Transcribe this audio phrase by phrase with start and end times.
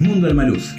[0.00, 0.74] Mundo Almaluz.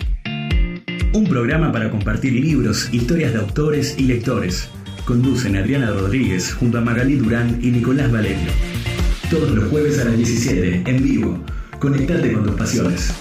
[1.13, 4.70] Un programa para compartir libros, historias de autores y lectores.
[5.05, 8.52] Conducen Adriana Rodríguez junto a Magalí Durán y Nicolás Valerio.
[9.30, 11.40] Todos los jueves a las 17, en vivo.
[11.80, 13.13] Conectate con tus pasiones.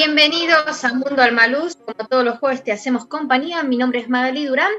[0.00, 1.74] Bienvenidos a Mundo Almaluz.
[1.74, 3.64] Como todos los jueves te hacemos compañía.
[3.64, 4.70] Mi nombre es Magali Durán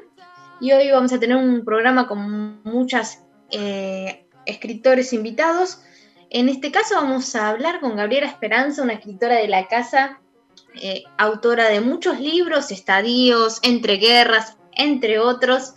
[0.61, 3.17] y hoy vamos a tener un programa con muchos
[3.51, 5.81] eh, escritores invitados.
[6.29, 10.21] En este caso vamos a hablar con Gabriela Esperanza, una escritora de la casa,
[10.81, 15.73] eh, autora de muchos libros, estadios, entre guerras, entre otros.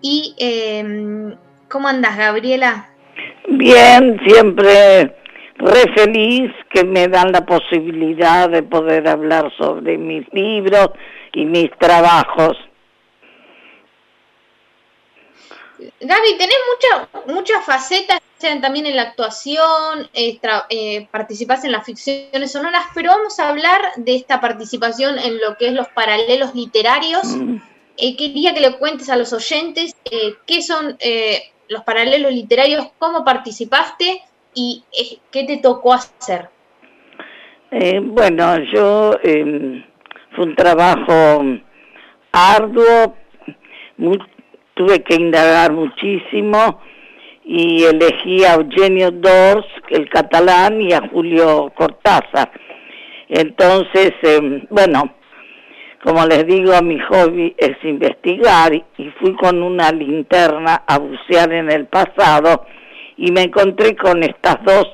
[0.00, 1.36] ¿Y em,
[1.68, 2.90] cómo andas, Gabriela?
[3.46, 5.21] Bien, siempre
[5.62, 10.90] re feliz que me dan la posibilidad de poder hablar sobre mis libros
[11.32, 12.56] y mis trabajos.
[16.00, 21.84] Gaby, tenés muchas muchas facetas, sean también en la actuación, eh, eh, participás en las
[21.84, 26.54] ficciones sonoras, pero vamos a hablar de esta participación en lo que es los paralelos
[26.54, 27.24] literarios.
[27.24, 27.56] Mm.
[27.98, 30.96] Eh, quería que le cuentes a los oyentes eh, qué son
[31.68, 34.22] los paralelos literarios, cómo participaste
[34.54, 36.48] y eh, qué te tocó hacer?
[37.70, 39.84] Eh, bueno, yo eh,
[40.34, 41.42] fue un trabajo
[42.32, 43.14] arduo,
[44.74, 46.80] tuve que indagar muchísimo
[47.44, 52.50] y elegí a Eugenio Dors, el catalán, y a Julio Cortázar.
[53.28, 55.14] Entonces, em, bueno,
[56.04, 58.84] como les digo, mi hobby es investigar y
[59.20, 62.66] fui con una linterna a bucear en el pasado
[63.16, 64.86] y me encontré con estas dos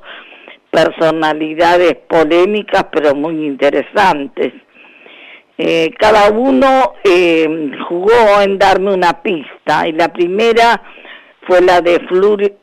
[0.71, 4.53] personalidades polémicas pero muy interesantes.
[5.57, 10.81] Eh, cada uno eh, jugó en darme una pista y la primera
[11.49, 12.01] fue la de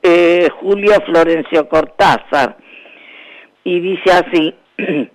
[0.04, 2.56] eh, Julio Florencio Cortázar
[3.66, 4.56] y dice así,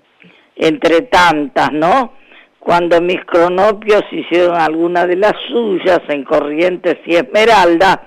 [0.56, 2.14] entre tantas, ¿no?
[2.58, 8.04] Cuando mis cronopios hicieron alguna de las suyas en Corrientes y Esmeralda,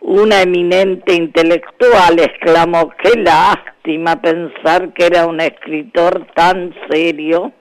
[0.00, 7.52] una eminente intelectual exclamó, qué lástima pensar que era un escritor tan serio.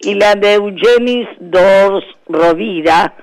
[0.00, 3.14] Y la de Eugenis Dors Rovira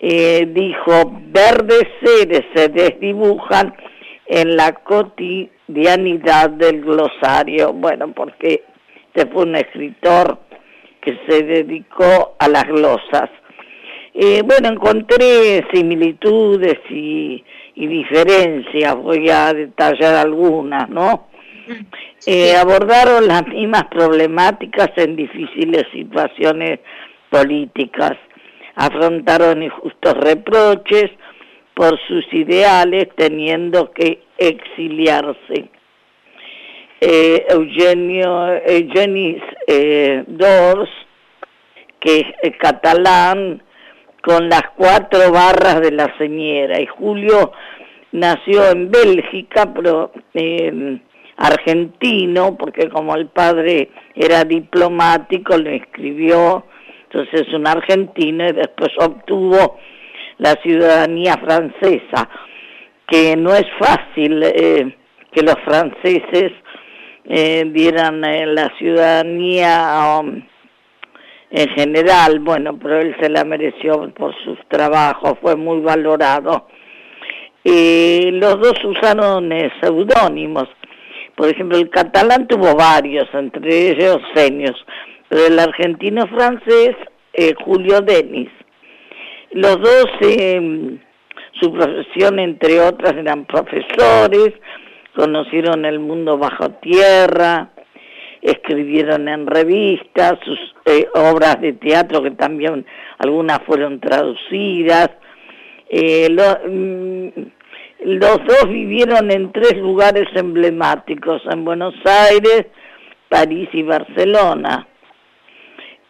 [0.00, 3.74] eh, dijo, verdes seres se desdibujan
[4.26, 7.72] en la cotidianidad del glosario.
[7.72, 8.64] Bueno, porque
[9.14, 10.38] este fue un escritor
[11.00, 13.30] que se dedicó a las glosas.
[14.14, 17.42] Eh, bueno, encontré similitudes y
[17.74, 21.28] y diferencias, voy a detallar algunas, ¿no?
[22.26, 26.80] Eh, abordaron las mismas problemáticas en difíciles situaciones
[27.30, 28.12] políticas,
[28.74, 31.10] afrontaron injustos reproches
[31.74, 35.70] por sus ideales teniendo que exiliarse.
[37.00, 40.90] Eh, Eugenio, Eugenis eh, Dors,
[41.98, 43.62] que es catalán,
[44.22, 46.80] con las cuatro barras de la señora.
[46.80, 47.52] Y Julio
[48.12, 51.00] nació en Bélgica, pero eh,
[51.36, 56.64] argentino, porque como el padre era diplomático, le escribió,
[57.04, 59.78] entonces es un argentino y después obtuvo
[60.38, 62.28] la ciudadanía francesa,
[63.06, 64.96] que no es fácil eh,
[65.32, 66.52] que los franceses
[67.24, 70.42] eh, dieran la ciudadanía um,
[71.54, 76.66] en general, bueno, pero él se la mereció por sus trabajos, fue muy valorado.
[77.62, 80.66] Y los dos usaron eh, seudónimos.
[81.36, 84.82] Por ejemplo, el catalán tuvo varios, entre ellos Senios,
[85.28, 86.96] pero el argentino francés,
[87.34, 88.48] eh, Julio Denis.
[89.50, 90.98] Los dos, eh,
[91.60, 94.54] su profesión, entre otras, eran profesores,
[95.14, 97.71] conocieron el mundo bajo tierra,
[98.42, 102.84] escribieron en revistas, sus eh, obras de teatro que también
[103.18, 105.10] algunas fueron traducidas.
[105.88, 107.28] Eh, mm,
[108.04, 112.66] los dos vivieron en tres lugares emblemáticos, en Buenos Aires,
[113.28, 114.88] París y Barcelona.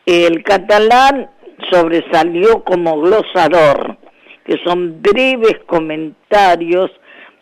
[0.06, 1.31] El catalán
[1.70, 3.99] sobresalió como glosador,
[4.44, 6.90] que son breves comentarios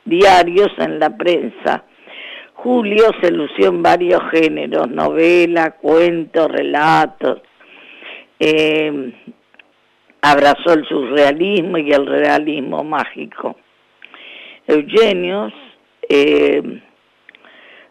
[0.04, 1.84] diarios en la prensa.
[2.62, 7.40] Julio se lució en varios géneros, novela, cuentos, relatos.
[8.38, 9.14] Eh,
[10.20, 13.56] abrazó el surrealismo y el realismo mágico.
[14.66, 15.50] Eugenio
[16.06, 16.82] eh,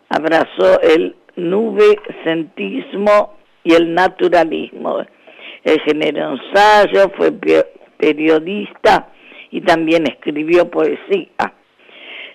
[0.10, 5.00] abrazó el nube-centismo y el naturalismo.
[5.64, 7.32] El género ensayo, fue
[7.98, 9.10] periodista
[9.50, 11.56] y también escribió poesía.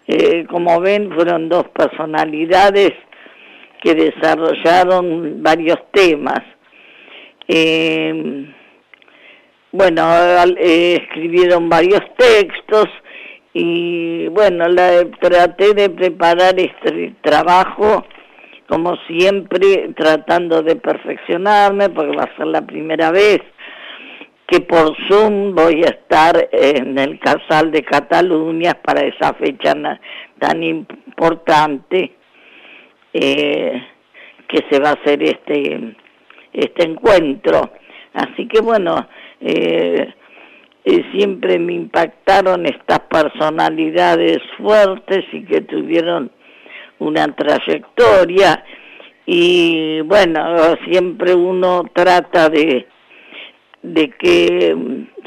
[0.07, 2.93] Eh, como ven, fueron dos personalidades
[3.83, 6.41] que desarrollaron varios temas.
[7.49, 8.53] Eh,
[9.73, 10.03] bueno,
[10.59, 12.89] eh, escribieron varios textos
[13.53, 18.05] y bueno, la, traté de preparar este trabajo
[18.69, 23.41] como siempre tratando de perfeccionarme porque va a ser la primera vez
[24.47, 29.75] que por Zoom voy a estar en el Casal de Cataluña para esa fecha
[30.39, 32.13] tan importante
[33.13, 33.83] eh,
[34.49, 35.97] que se va a hacer este
[36.53, 37.71] este encuentro.
[38.13, 39.09] Así que bueno,
[39.41, 40.15] eh,
[40.85, 46.31] eh, siempre me impactaron estas personalidades fuertes y que tuvieron
[47.01, 48.65] una trayectoria
[49.27, 52.87] y bueno, siempre uno trata de,
[53.85, 54.77] de que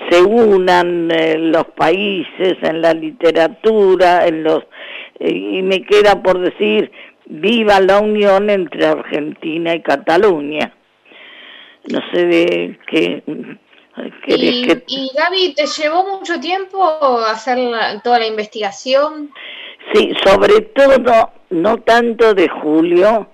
[0.09, 4.63] se unan eh, los países en la literatura, en los
[5.19, 6.91] y me queda por decir
[7.25, 10.73] viva la unión entre Argentina y Cataluña.
[11.91, 13.23] No sé de qué
[14.27, 16.83] y, Gaby, ¿te llevó mucho tiempo
[17.25, 17.57] hacer
[18.03, 19.31] toda la investigación?
[19.93, 23.27] Sí, sobre todo, no tanto de Julio,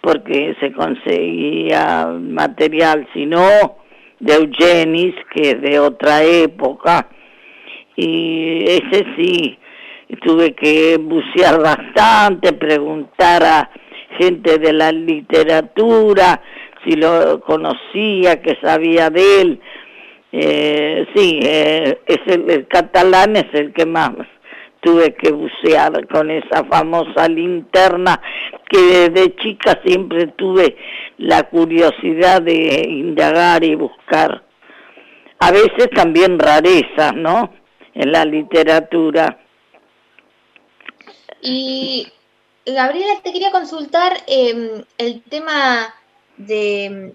[0.00, 3.83] porque se conseguía material, sino
[4.24, 7.08] de Eugenis, que es de otra época,
[7.96, 9.58] y ese sí,
[10.22, 13.70] tuve que bucear bastante, preguntar a
[14.18, 16.40] gente de la literatura
[16.84, 19.60] si lo conocía, que sabía de él,
[20.32, 24.10] eh, sí, eh, es el, catalán es el que más
[24.84, 28.20] tuve que bucear con esa famosa linterna
[28.68, 30.76] que desde chica siempre tuve
[31.18, 34.44] la curiosidad de indagar y buscar.
[35.38, 37.52] A veces también rareza, ¿no?
[37.94, 39.38] En la literatura.
[41.40, 42.06] Y
[42.64, 45.94] Gabriela, te quería consultar em, el tema
[46.36, 47.12] de,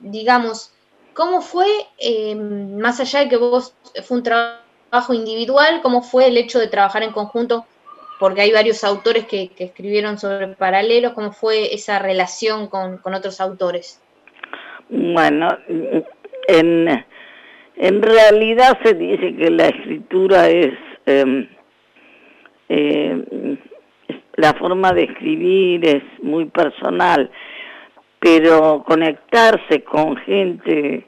[0.00, 0.72] digamos,
[1.14, 1.66] ¿Cómo fue,
[1.98, 3.74] eh, más allá de que vos
[4.04, 4.62] fue un trabajo
[5.10, 7.64] individual, cómo fue el hecho de trabajar en conjunto?
[8.18, 14.00] Porque hay varios autores que, escribieron sobre paralelos, ¿cómo fue esa relación con, otros autores?
[14.88, 15.48] Bueno,
[16.48, 17.04] en,
[17.76, 20.74] en realidad se dice que la escritura es
[21.06, 21.48] em,
[22.68, 23.58] eh,
[24.36, 27.30] la forma de escribir es muy personal
[28.22, 31.04] pero conectarse con gente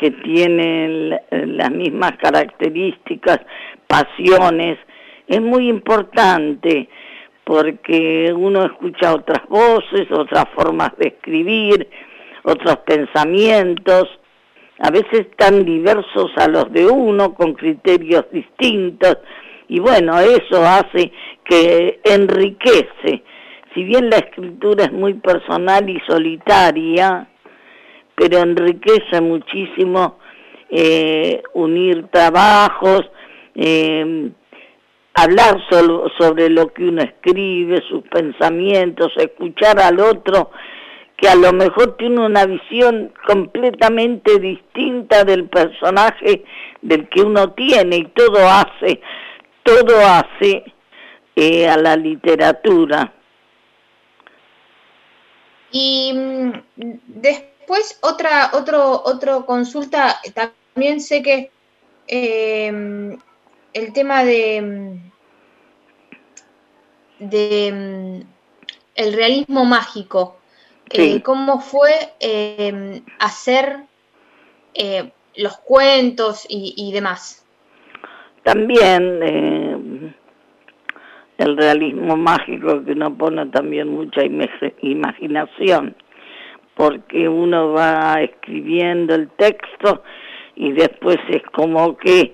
[0.00, 3.40] que tiene las mismas características,
[3.86, 4.78] pasiones,
[5.26, 6.88] es muy importante
[7.44, 11.88] porque uno escucha otras voces, otras formas de escribir,
[12.42, 14.06] otros pensamientos,
[14.80, 19.18] a veces tan diversos a los de uno, con criterios distintos,
[19.68, 21.12] y bueno, eso hace
[21.44, 23.22] que enriquece.
[23.74, 27.28] Si bien la escritura es muy personal y solitaria,
[28.18, 30.18] pero enriquece muchísimo
[30.68, 33.02] eh, unir trabajos,
[33.54, 34.30] eh,
[35.14, 40.50] hablar solo sobre lo que uno escribe, sus pensamientos, escuchar al otro
[41.16, 46.44] que a lo mejor tiene una visión completamente distinta del personaje
[46.80, 49.00] del que uno tiene y todo hace,
[49.64, 50.64] todo hace
[51.34, 53.12] eh, a la literatura.
[55.72, 56.52] Y mm,
[57.68, 61.50] después otra, otro, otro consulta, también sé que
[62.06, 63.18] em,
[63.74, 64.98] el tema de,
[67.18, 68.26] de mm,
[68.94, 70.38] el realismo mágico,
[70.90, 73.80] eh, cómo fue em, hacer
[74.72, 77.44] eh, los cuentos y, y demás.
[78.44, 80.14] También
[81.36, 84.22] el realismo mágico que no pone también mucha
[84.80, 85.94] imaginación,
[86.78, 90.04] porque uno va escribiendo el texto
[90.54, 92.32] y después es como que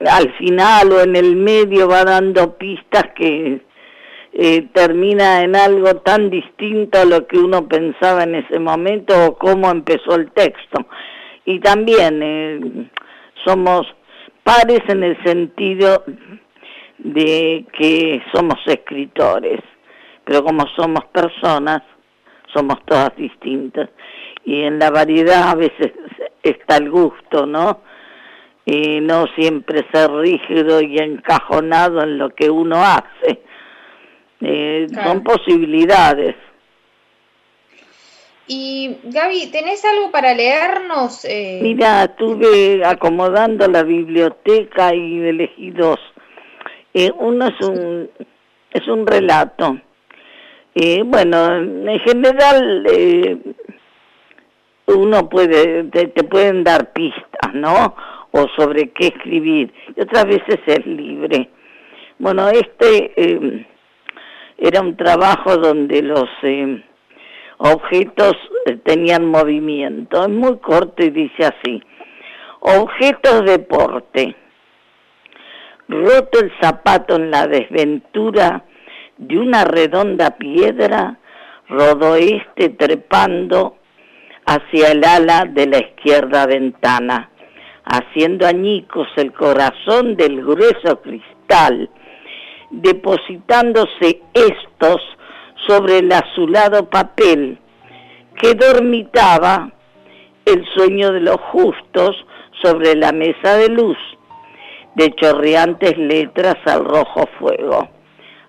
[0.00, 3.60] al final o en el medio va dando pistas que,
[4.32, 9.38] eh, termina en algo tan distinto a lo que uno pensaba en ese momento o
[9.38, 10.86] cómo empezó el texto.
[11.44, 12.60] Y también eh,
[13.44, 13.86] somos
[14.42, 16.02] pares en el sentido
[16.98, 19.60] de que somos escritores,
[20.24, 21.82] pero como somos personas,
[22.52, 23.88] somos todas distintas.
[24.44, 25.92] Y en la variedad a veces
[26.42, 27.80] está el gusto, ¿no?
[28.64, 33.42] Y no siempre ser rígido y encajonado en lo que uno hace.
[34.40, 36.36] Eh, Son posibilidades.
[38.46, 41.24] Y Gaby, ¿tenés algo para leernos?
[41.24, 41.60] Eh...
[41.62, 46.00] Mira, estuve acomodando la biblioteca y elegí dos.
[46.92, 48.10] Eh, uno es un,
[48.72, 49.78] es un relato.
[50.74, 53.38] Eh, bueno, en general eh,
[54.96, 57.94] uno puede, te, pueden dar pistas, ¿no?
[58.32, 59.72] O sobre qué escribir.
[59.96, 61.50] Y otras veces es libre.
[62.18, 63.66] Bueno, este eh,
[64.58, 66.82] era un trabajo donde los eh,
[67.58, 68.36] objetos
[68.66, 70.22] eh, tenían movimiento.
[70.22, 71.82] Es muy corto y dice así.
[72.60, 74.36] Objetos de porte.
[75.88, 78.64] Roto el zapato en la desventura
[79.20, 81.18] de una redonda piedra,
[81.68, 83.76] rodó este trepando
[84.46, 87.30] hacia el ala de la izquierda ventana,
[87.84, 91.90] haciendo añicos el corazón del grueso cristal,
[92.70, 95.02] depositándose estos
[95.66, 97.58] sobre el azulado papel
[98.40, 99.70] que dormitaba
[100.46, 102.16] el sueño de los justos
[102.62, 103.98] sobre la mesa de luz,
[104.94, 107.99] de chorreantes letras al rojo fuego.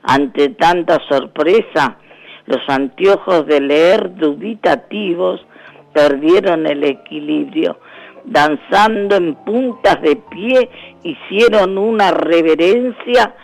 [0.03, 1.97] Ante tanta sorpresa,
[2.45, 5.45] los anteojos de leer dubitativos
[5.93, 7.79] perdieron el equilibrio.
[8.23, 10.69] Danzando en puntas de pie,
[11.03, 13.35] hicieron una reverencia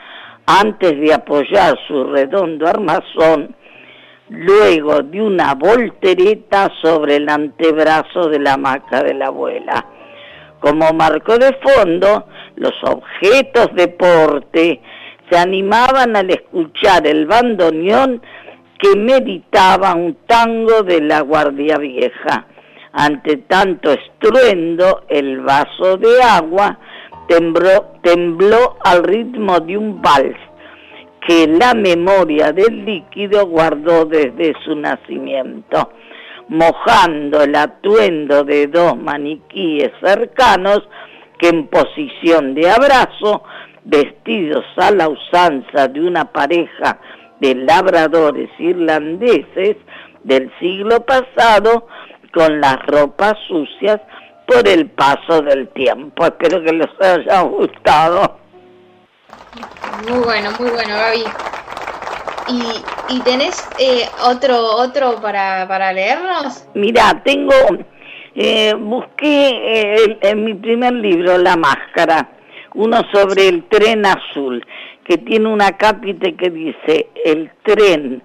[0.46, 3.56] antes de apoyar su redondo armazón,
[4.30, 9.86] luego de una voltereta sobre el antebrazo de la hamaca de la abuela.
[10.60, 14.82] Como marco de fondo, los objetos de porte
[15.30, 18.22] se animaban al escuchar el bandoneón
[18.80, 22.46] que meditaba un tango de la Guardia Vieja.
[22.94, 26.80] Ante tanto estruendo, el vaso de agua
[27.28, 30.38] tembló, tembló al ritmo de un vals
[31.28, 35.92] que la memoria del líquido guardó desde su nacimiento,
[36.48, 40.88] mojando el atuendo de dos maniquíes cercanos
[41.38, 43.44] que en posición de abrazo,
[43.88, 47.00] vestidos a la usanza de una pareja
[47.40, 49.78] de labradores irlandeses
[50.24, 51.88] del siglo pasado,
[52.34, 54.00] con las ropas sucias
[54.46, 56.26] por el paso del tiempo.
[56.26, 58.40] Espero que les haya gustado.
[60.08, 61.24] Muy bueno, muy bueno, Gaby.
[62.50, 66.66] ¿Y, y tenés eh, otro otro para, para leernos?
[66.76, 67.54] Mira, tengo,
[68.36, 72.30] eh, busqué eh, en mi primer libro, La Máscara,
[72.78, 74.64] uno sobre el tren azul,
[75.04, 78.22] que tiene una cápite que dice, el tren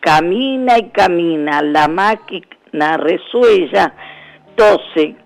[0.00, 3.94] camina y camina, la máquina resuella,
[4.56, 5.16] tose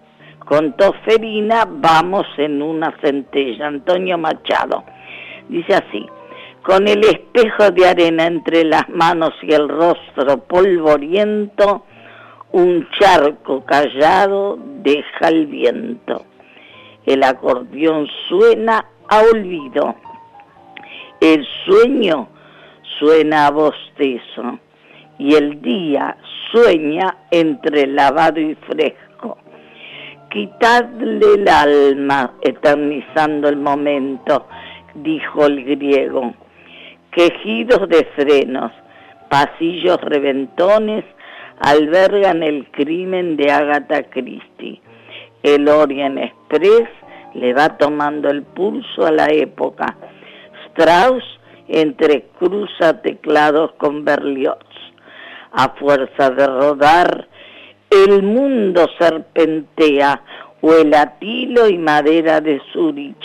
[0.40, 3.68] con toferina, vamos en una centella.
[3.68, 4.84] Antonio Machado.
[5.48, 6.06] Dice así,
[6.62, 11.86] con el espejo de arena entre las manos y el rostro polvoriento,
[12.50, 16.24] un charco callado deja el viento.
[17.06, 19.94] El acordeón suena a olvido.
[21.20, 22.28] El sueño
[22.98, 24.58] suena a bostezo.
[25.18, 26.16] Y el día
[26.50, 29.38] sueña entre lavado y fresco.
[30.30, 34.46] Quitadle el alma, eternizando el momento
[34.94, 36.34] dijo el griego.
[37.10, 38.72] Quejidos de frenos,
[39.28, 41.04] pasillos reventones
[41.60, 44.80] albergan el crimen de Agatha Christie.
[45.44, 46.88] El Orient Express
[47.34, 49.94] le va tomando el pulso a la época.
[50.68, 51.22] Strauss
[51.68, 54.56] entrecruza teclados con Berlioz.
[55.52, 57.28] A fuerza de rodar,
[57.90, 60.22] el mundo serpentea,
[60.62, 63.22] o el atilo y madera de Zurich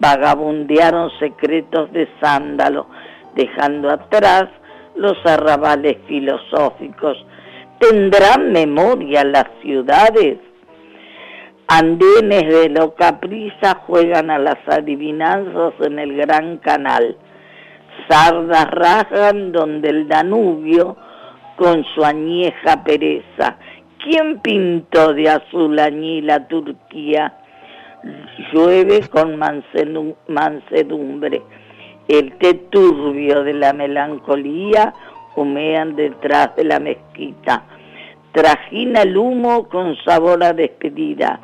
[0.00, 2.88] vagabundearon secretos de sándalo,
[3.36, 4.46] dejando atrás
[4.96, 7.24] los arrabales filosóficos.
[7.78, 10.38] ¿Tendrán memoria las ciudades?
[11.66, 17.16] Andenes de loca prisa juegan a las adivinanzas en el gran canal.
[18.08, 20.96] Sardas rasgan donde el Danubio
[21.56, 23.56] con su añeja pereza.
[23.98, 27.38] ¿Quién pintó de azul añila Turquía?
[28.52, 31.42] llueve con mansedumbre.
[32.08, 34.92] el té turbio de la melancolía
[35.36, 37.64] humean detrás de la mezquita.
[38.34, 41.40] Trajina el humo con sabor a despedida.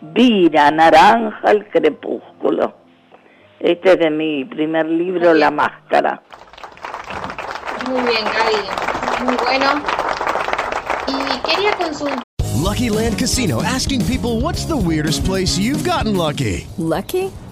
[0.00, 2.74] Vira naranja el crepúsculo.
[3.58, 6.22] Este es de mi primer libro, La Máscara.
[7.88, 9.24] Muy bien, Gaby.
[9.24, 9.82] Muy bueno.
[11.08, 12.22] Y quería consultar.
[12.62, 16.66] Lucky Land Casino asking people what's the weirdest place you've gotten lucky?
[16.78, 17.32] Lucky?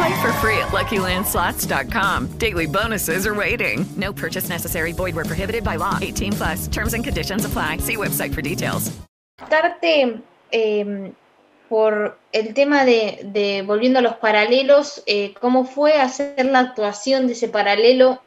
[0.00, 2.38] Play for free at LuckyLandSlots.com.
[2.38, 3.84] Daily bonuses are waiting.
[3.96, 4.92] No purchase necessary.
[4.92, 5.98] Void where prohibited by law.
[6.00, 6.68] 18 plus.
[6.68, 7.78] Terms and conditions apply.
[7.78, 8.90] See website for details.
[10.52, 11.12] Eh,
[11.68, 17.34] por el tema de, volviendo a los paralelos, eh, ¿cómo fue hacer la actuación de
[17.34, 18.22] ese paralelo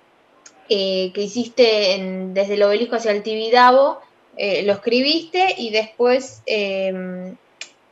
[0.69, 1.97] eh, que hiciste
[2.33, 3.23] desde el obelisco hacia el?
[3.25, 7.35] Eh, lo escribiste y después, em,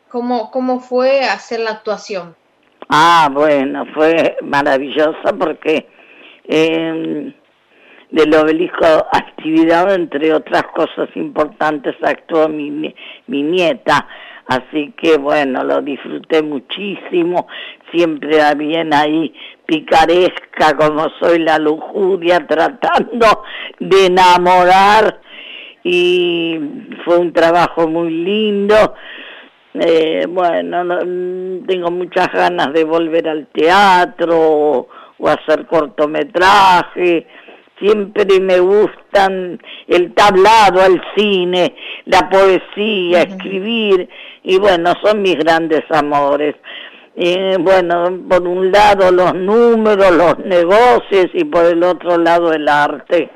[0.07, 2.35] ¿cómo, ¿cómo fue hacer la actuación?
[2.93, 5.87] Ah, bueno, fue maravillosa porque
[6.43, 7.33] eh,
[8.09, 12.93] del obelisco actividad, entre otras cosas importantes, actuó mi,
[13.27, 14.05] mi nieta.
[14.45, 17.47] Así que bueno, lo disfruté muchísimo,
[17.93, 19.33] siempre bien ahí
[19.65, 23.43] picaresca como soy la lujuria, tratando
[23.79, 25.21] de enamorar
[25.81, 26.59] y
[27.05, 28.95] fue un trabajo muy lindo.
[29.73, 30.99] Eh, bueno, no,
[31.65, 37.27] tengo muchas ganas de volver al teatro o, o hacer cortometraje.
[37.79, 44.07] Siempre me gustan el tablado, el cine, la poesía, escribir,
[44.43, 46.55] y bueno, son mis grandes amores.
[47.15, 52.67] Eh, bueno, por un lado los números, los negocios y por el otro lado el
[52.67, 53.29] arte.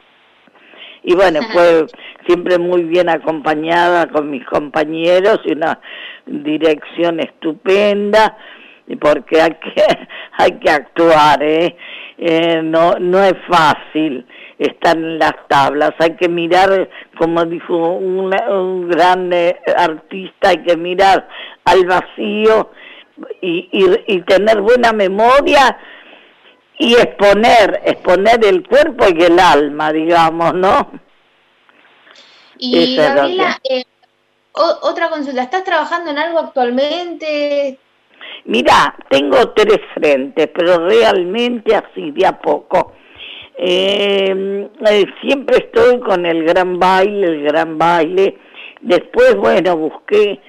[1.04, 1.86] Y bueno, fue
[2.26, 5.80] siempre muy bien acompañada con mis compañeros y una
[6.26, 8.38] dirección estupenda
[9.00, 9.84] porque hay que
[10.38, 11.76] hay que actuar ¿eh?
[12.18, 14.26] eh no no es fácil
[14.58, 20.64] estar en las tablas hay que mirar como dijo un, un gran eh, artista hay
[20.64, 21.28] que mirar
[21.66, 22.72] al vacío
[23.42, 25.78] y, y, y tener buena memoria
[26.78, 30.92] y exponer exponer el cuerpo y el alma digamos no
[32.58, 33.84] y Gabriela, eh,
[34.56, 37.78] otra consulta, ¿estás trabajando en algo actualmente?
[38.46, 42.94] Mira, tengo tres frentes, pero realmente así de a poco.
[43.58, 48.38] Eh, eh, siempre estoy con el gran baile, el gran baile.
[48.82, 50.39] Después, bueno, busqué,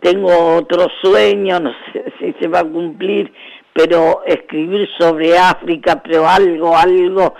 [0.00, 3.32] tengo otro sueño, no sé si se va a cumplir,
[3.72, 7.34] pero escribir sobre África, pero algo, algo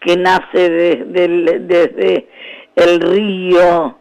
[0.00, 2.28] que nace desde, desde
[2.76, 3.98] el río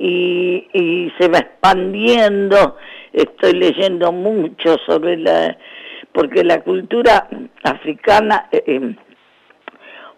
[0.00, 2.76] y, y se va expandiendo.
[3.12, 5.56] Estoy leyendo mucho sobre la,
[6.12, 7.28] porque la cultura
[7.62, 8.96] africana, eh, eh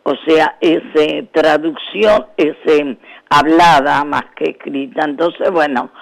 [0.05, 2.97] o sea, es eh, traducción, es eh,
[3.31, 5.05] hablada más que escrita.
[5.05, 5.93] Entonces, bueno,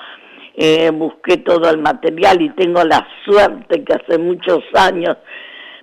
[0.57, 5.17] eh, busqué todo el material y tengo la suerte que hace muchos años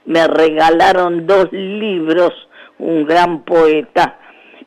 [0.06, 2.32] me regalaron dos libros,
[2.80, 4.20] un gran poeta,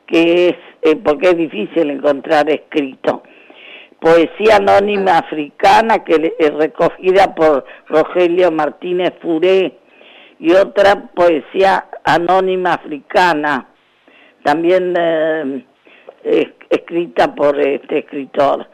[0.06, 3.22] que es, eh, porque es difícil encontrar escrito,
[4.00, 9.78] poesía anónima africana que es recogida por Rogelio Martínez Furé
[10.38, 13.68] y otra poesía anónima africana,
[14.42, 15.64] también eh,
[16.70, 18.66] escrita por este escritor.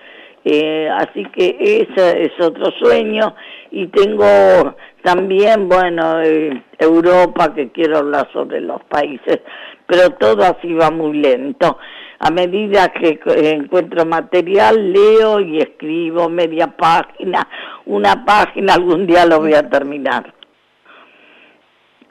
[0.48, 3.34] Eh, así que ese es otro sueño
[3.72, 9.40] y tengo también, bueno, eh, Europa, que quiero hablar sobre los países,
[9.86, 11.78] pero todo así va muy lento.
[12.18, 13.20] A medida que
[13.52, 17.46] encuentro material, leo y escribo media página,
[17.84, 20.32] una página, algún día lo voy a terminar.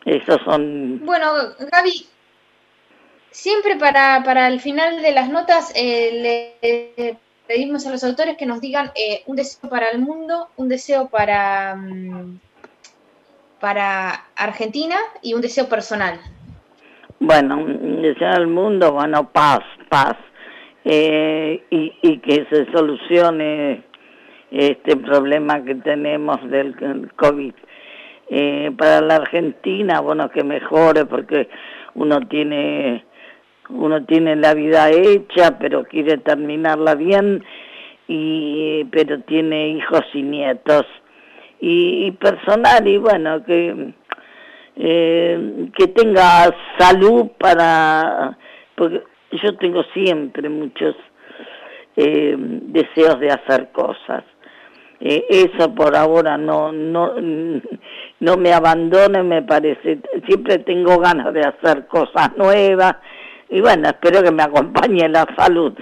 [0.05, 1.03] Esos son...
[1.03, 1.33] Bueno,
[1.71, 2.05] Gaby,
[3.31, 8.45] siempre para, para el final de las notas eh, le pedimos a los autores que
[8.45, 11.73] nos digan eh, un deseo para el mundo, un deseo para...
[11.75, 12.39] Um,
[13.59, 16.19] para Argentina y un deseo personal.
[17.27, 17.65] Bueno,
[18.03, 20.13] deseo al mundo, bueno, paz, paz,
[20.83, 23.81] eh, y, y que se solucione
[24.51, 26.75] este problema que tenemos del
[27.15, 27.53] COVID.
[28.29, 31.49] Eh, para la Argentina, bueno, que mejore porque
[31.95, 33.03] uno tiene
[33.69, 37.43] uno tiene la vida hecha, pero quiere terminarla bien,
[38.07, 40.85] y pero tiene hijos y nietos
[41.59, 43.93] y, personal y bueno que
[44.77, 48.38] eh, que tenga salud para
[48.75, 49.03] porque
[49.43, 50.95] yo tengo siempre muchos
[51.95, 54.23] eh, deseos de hacer cosas
[54.99, 57.13] eh, eso por ahora no, no,
[58.19, 59.99] no me abandone, me parece.
[60.25, 62.95] Siempre tengo ganas de hacer cosas nuevas
[63.49, 65.73] y bueno, espero que me acompañe la salud.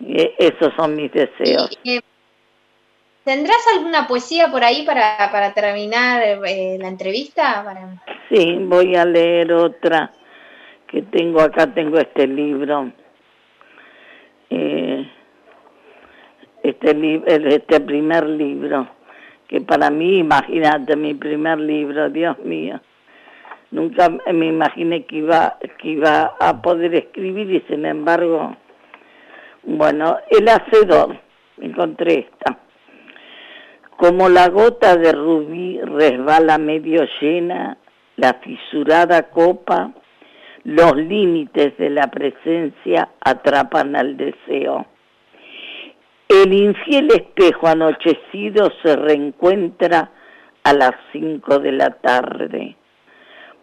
[0.00, 1.70] Eh, esos son mis deseos.
[3.26, 7.64] ¿Tendrás alguna poesía por ahí para, para terminar la entrevista?
[8.28, 10.12] Sí, voy a leer otra
[10.86, 12.92] que tengo acá, tengo este libro.
[14.48, 15.10] Eh,
[16.62, 18.88] este, este primer libro,
[19.48, 22.80] que para mí, imagínate, mi primer libro, Dios mío.
[23.72, 28.56] Nunca me imaginé que iba, que iba a poder escribir y sin embargo,
[29.64, 31.18] bueno, El Hacedor,
[31.60, 32.60] encontré esta.
[33.96, 37.78] Como la gota de rubí resbala medio llena,
[38.16, 39.92] la fisurada copa,
[40.64, 44.86] los límites de la presencia atrapan al deseo
[46.28, 50.10] el infiel espejo anochecido se reencuentra
[50.64, 52.76] a las cinco de la tarde.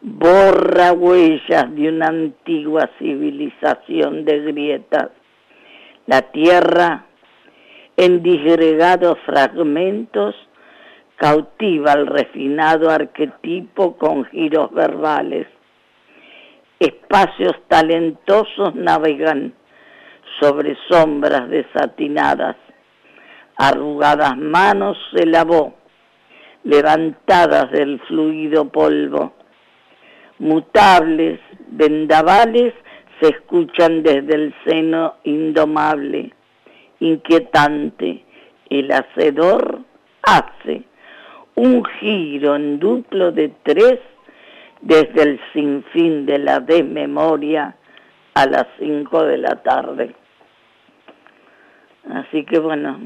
[0.01, 5.09] Borra huellas de una antigua civilización de grietas.
[6.07, 7.05] La tierra,
[7.97, 10.35] en disgregados fragmentos,
[11.17, 15.47] cautiva al refinado arquetipo con giros verbales.
[16.79, 19.53] Espacios talentosos navegan
[20.39, 22.57] sobre sombras desatinadas.
[23.55, 25.75] Arrugadas manos se lavó,
[26.63, 29.33] levantadas del fluido polvo.
[30.39, 32.73] Mutables vendavales
[33.21, 36.33] se escuchan desde el seno indomable,
[36.99, 38.23] inquietante.
[38.69, 39.81] El hacedor
[40.23, 40.83] hace
[41.55, 43.99] un giro en duplo de tres
[44.81, 47.75] desde el sinfín de la desmemoria
[48.33, 50.15] a las cinco de la tarde.
[52.11, 52.99] Así que bueno.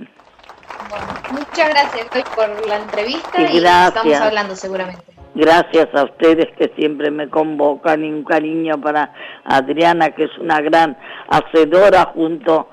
[1.31, 5.03] muchas gracias por la entrevista y, estamos hablando seguramente.
[5.35, 10.61] Gracias a ustedes que siempre me convocan y un cariño para Adriana, que es una
[10.61, 10.97] gran
[11.27, 12.69] hacedora junto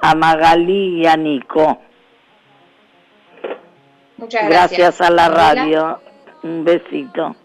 [0.00, 1.80] a Magalí y a Nico.
[4.16, 4.78] Muchas gracias.
[4.78, 6.00] Gracias a la radio.
[6.42, 7.36] Un besito.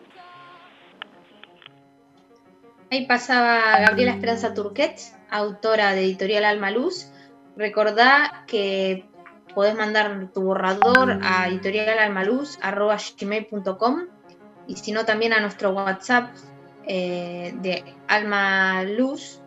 [2.92, 7.12] Ahí pasaba Gabriela Esperanza Turquet, autora de Editorial Alma Luz
[7.56, 9.06] Recordá que
[9.54, 14.08] podés mandar tu borrador a editorialalmaluz.com
[14.68, 16.34] y si no también a nuestro WhatsApp
[16.88, 19.43] eh, de Alma Luz,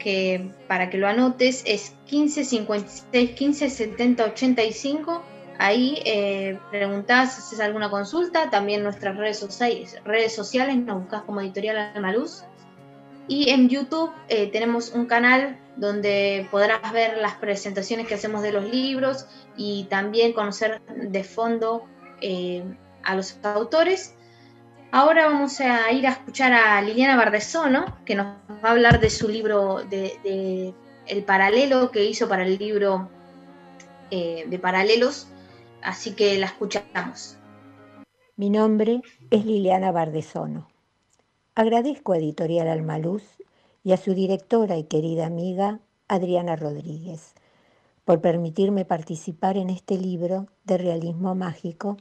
[0.00, 5.22] que para que lo anotes es 15 56 15 70 85.
[5.58, 11.40] Ahí eh, preguntás, haces alguna consulta, también nuestras redes, sociales, redes sociales, nos buscas como
[11.40, 12.42] Editorial Alma Luz.
[13.28, 18.52] Y en YouTube eh, tenemos un canal donde podrás ver las presentaciones que hacemos de
[18.52, 21.84] los libros y también conocer de fondo
[22.20, 22.64] eh,
[23.04, 24.16] a los autores.
[24.92, 28.26] Ahora vamos a ir a escuchar a Liliana Bardesono, que nos
[28.64, 30.74] va a hablar de su libro, de,
[31.06, 33.08] el paralelo que hizo para el libro
[34.10, 35.28] eh, de paralelos,
[35.80, 37.38] así que la escuchamos.
[38.34, 40.68] Mi nombre es Liliana Bardesono.
[41.54, 43.22] Agradezco a Editorial Almaluz
[43.84, 47.34] y a su directora y querida amiga Adriana Rodríguez
[48.04, 51.96] por permitirme participar en este libro de realismo mágico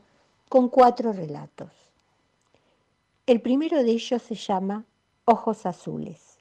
[0.50, 1.79] con cuatro relatos.
[3.30, 4.86] El primero de ellos se llama
[5.26, 6.40] Ojos Azules.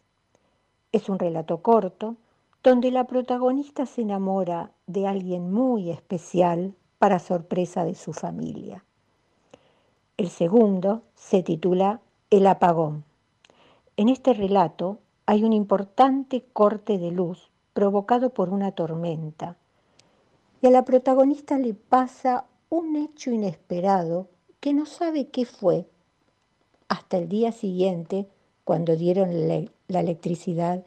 [0.90, 2.16] Es un relato corto
[2.62, 8.87] donde la protagonista se enamora de alguien muy especial para sorpresa de su familia.
[10.16, 13.05] El segundo se titula El apagón.
[13.98, 14.96] En este relato
[15.27, 19.59] hay un importante corte de luz provocado por una tormenta
[20.62, 25.87] y a la protagonista le pasa un hecho inesperado que no sabe qué fue
[26.88, 28.27] hasta el día siguiente
[28.64, 30.83] cuando dieron la electricidad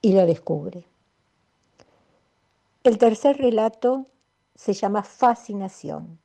[0.00, 0.84] y lo descubre.
[2.84, 4.06] El tercer relato
[4.54, 6.18] se llama Fascinación.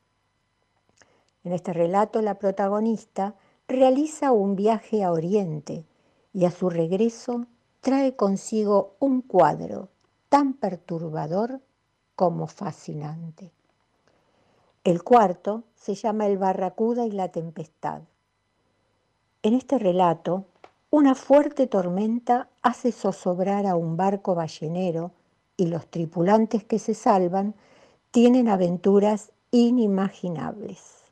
[1.43, 3.35] En este relato la protagonista
[3.67, 5.85] realiza un viaje a Oriente
[6.33, 7.45] y a su regreso
[7.81, 9.87] trae consigo un cuadro
[10.27, 11.61] tan perturbador
[12.15, 13.51] como fascinante.
[14.83, 18.01] El cuarto se llama El Barracuda y la Tempestad.
[19.41, 20.45] En este relato,
[20.89, 25.11] una fuerte tormenta hace zozobrar a un barco ballenero
[25.55, 27.55] y los tripulantes que se salvan
[28.11, 31.05] tienen aventuras inimaginables.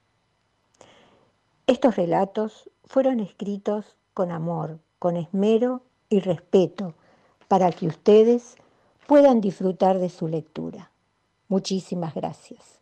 [1.68, 6.96] Estos relatos fueron escritos con amor, con esmero y respeto
[7.48, 8.58] para que ustedes
[9.06, 10.92] puedan disfrutar de su lectura.
[11.48, 12.82] Muchísimas gracias.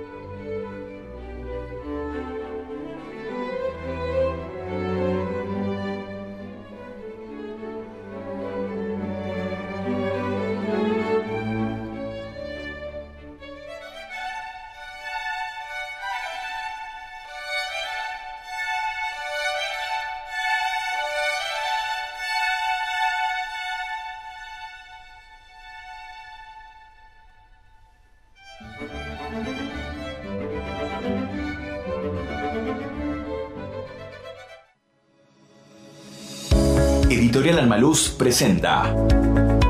[37.81, 38.95] Almaluz presenta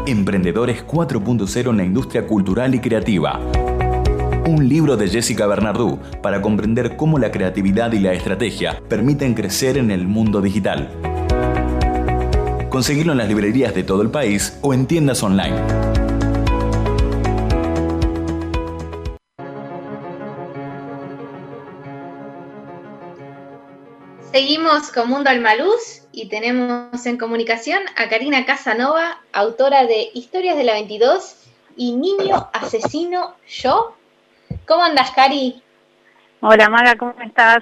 [0.06, 3.40] Emprendedores 4.0 en la industria cultural y creativa.
[4.46, 9.78] Un libro de Jessica Bernardú para comprender cómo la creatividad y la estrategia permiten crecer
[9.78, 10.90] en el mundo digital.
[12.68, 16.01] Conseguirlo en las librerías de todo el país o en tiendas online.
[24.32, 30.64] Seguimos con Mundo Almaluz y tenemos en comunicación a Karina Casanova, autora de Historias de
[30.64, 33.94] la 22 y Niño Asesino Yo.
[34.66, 35.62] ¿Cómo andas, Cari?
[36.40, 37.60] Hola, Maga, ¿cómo estás?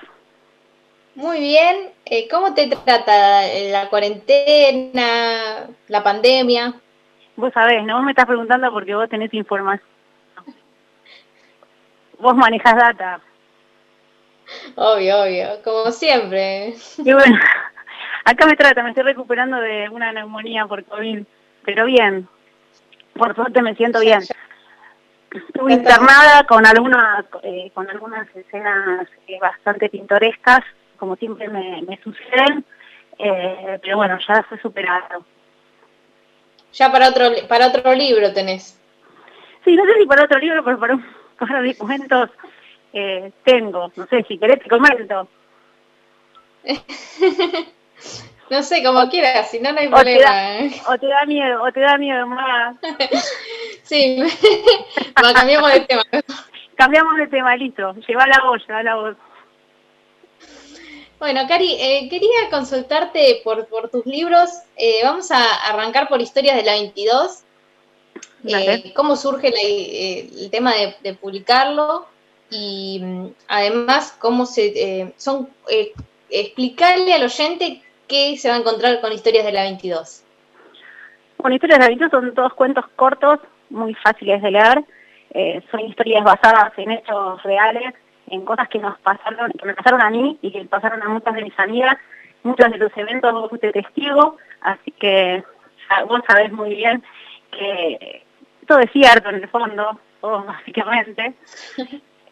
[1.15, 1.89] Muy bien.
[2.05, 6.75] Eh, ¿Cómo te trata la cuarentena, la pandemia?
[7.35, 9.89] Vos sabés, no vos me estás preguntando porque vos tenés información.
[12.19, 13.21] Vos manejas data.
[14.75, 16.75] Obvio, obvio, como siempre.
[16.97, 17.39] Y bueno,
[18.25, 21.23] acá me trata, me estoy recuperando de una neumonía por COVID,
[21.65, 22.27] pero bien.
[23.13, 24.21] Por suerte me siento bien.
[25.31, 30.61] Estuve internada con algunas, eh, con algunas escenas eh, bastante pintorescas,
[30.97, 32.65] como siempre me, me suceden,
[33.19, 35.23] eh, pero bueno, ya fue superado.
[36.73, 38.79] Ya para otro, para otro libro tenés.
[39.63, 41.05] Sí, no sé si para otro libro, pero para un
[41.37, 42.29] par de cuentos
[42.93, 43.91] eh, tengo.
[43.95, 45.27] No sé, si querés te comento.
[48.49, 50.19] no sé, como quieras, si no, no hay O problema.
[50.19, 52.75] te, da, o te da miedo, o te da miedo más.
[53.83, 54.17] sí,
[55.19, 56.03] bueno, cambiamos de tema.
[56.75, 57.93] Cambiamos de tema, listo.
[58.07, 59.15] Lleva la voz, lleva la voz.
[61.19, 64.49] Bueno, Cari, eh, quería consultarte por, por tus libros.
[64.77, 67.39] Eh, vamos a arrancar por Historias de la 22.
[68.45, 68.93] Eh, Dale.
[68.93, 72.07] ¿Cómo surge la- eh, el tema de, de publicarlo?
[72.49, 75.93] Y mm, además, ¿cómo se eh, son eh,
[76.29, 80.23] explicarle al oyente qué se va a encontrar con Historias de la 22?
[81.37, 83.39] Bueno, Historias de la 22 son todos cuentos cortos,
[83.69, 84.83] muy fáciles de leer.
[85.31, 87.93] Eh, son historias basadas en hechos reales,
[88.27, 91.35] en cosas que nos pasaron, que me pasaron a mí y que pasaron a muchas
[91.35, 91.97] de mis amigas.
[92.41, 95.43] Muchos de los eventos vos fuiste testigo, así que
[96.07, 97.03] vos sabés muy bien
[97.51, 98.23] que
[98.67, 101.33] todo es cierto en el fondo, todo básicamente.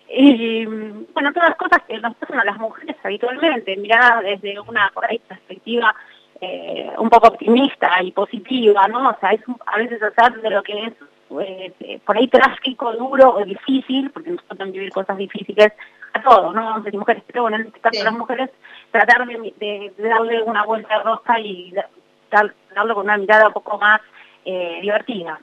[0.10, 5.05] Y bueno, todas cosas que nos pasan a las mujeres habitualmente, miradas desde una por
[5.05, 5.93] ahí perspectiva
[6.39, 9.10] eh, un poco optimista y positiva, ¿no?
[9.10, 10.93] O sea, es un- a veces hacer de lo que es
[11.41, 15.74] eh, eh, por ahí trágico, duro o difícil, porque nos tocan vivir cosas difíciles
[16.14, 16.76] a todos, ¿no?
[16.76, 18.49] Hombres y mujeres, pero bueno, en este caso las mujeres,
[18.91, 21.89] tratar de, de- de darle una vuelta de rosca y da-
[22.32, 23.99] dar- darlo con una mirada un poco más
[24.45, 25.38] eh, divertida.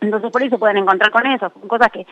[0.00, 2.04] Entonces por ahí se pueden encontrar con eso, con cosas que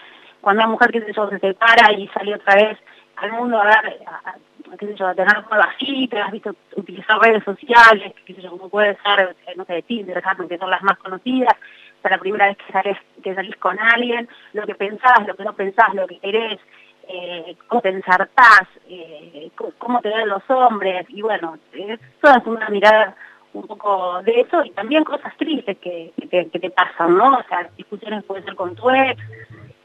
[0.46, 2.78] cuando una mujer, qué sé yo, se separa y sale otra vez
[3.16, 7.18] al mundo a dar, a, a- qué sé yo, a tener nuevas citas, visto, utilizar
[7.18, 10.70] redes sociales, qué sé yo, como puede ser, eh, no sé, Tinder, Happen, que son
[10.70, 11.52] las más conocidas,
[11.98, 15.34] o sea, la primera vez que salís, que salís con alguien, lo que pensás, lo
[15.34, 16.60] que no pensás, lo que querés,
[17.08, 22.68] eh, cómo te ensartás, eh, cómo, te ven los hombres, y bueno, es toda una
[22.68, 23.16] mirada
[23.52, 27.38] un poco de eso y también cosas tristes que, que, te, que te pasan, ¿no?
[27.38, 29.20] O sea, discusiones puede ser con tu ex,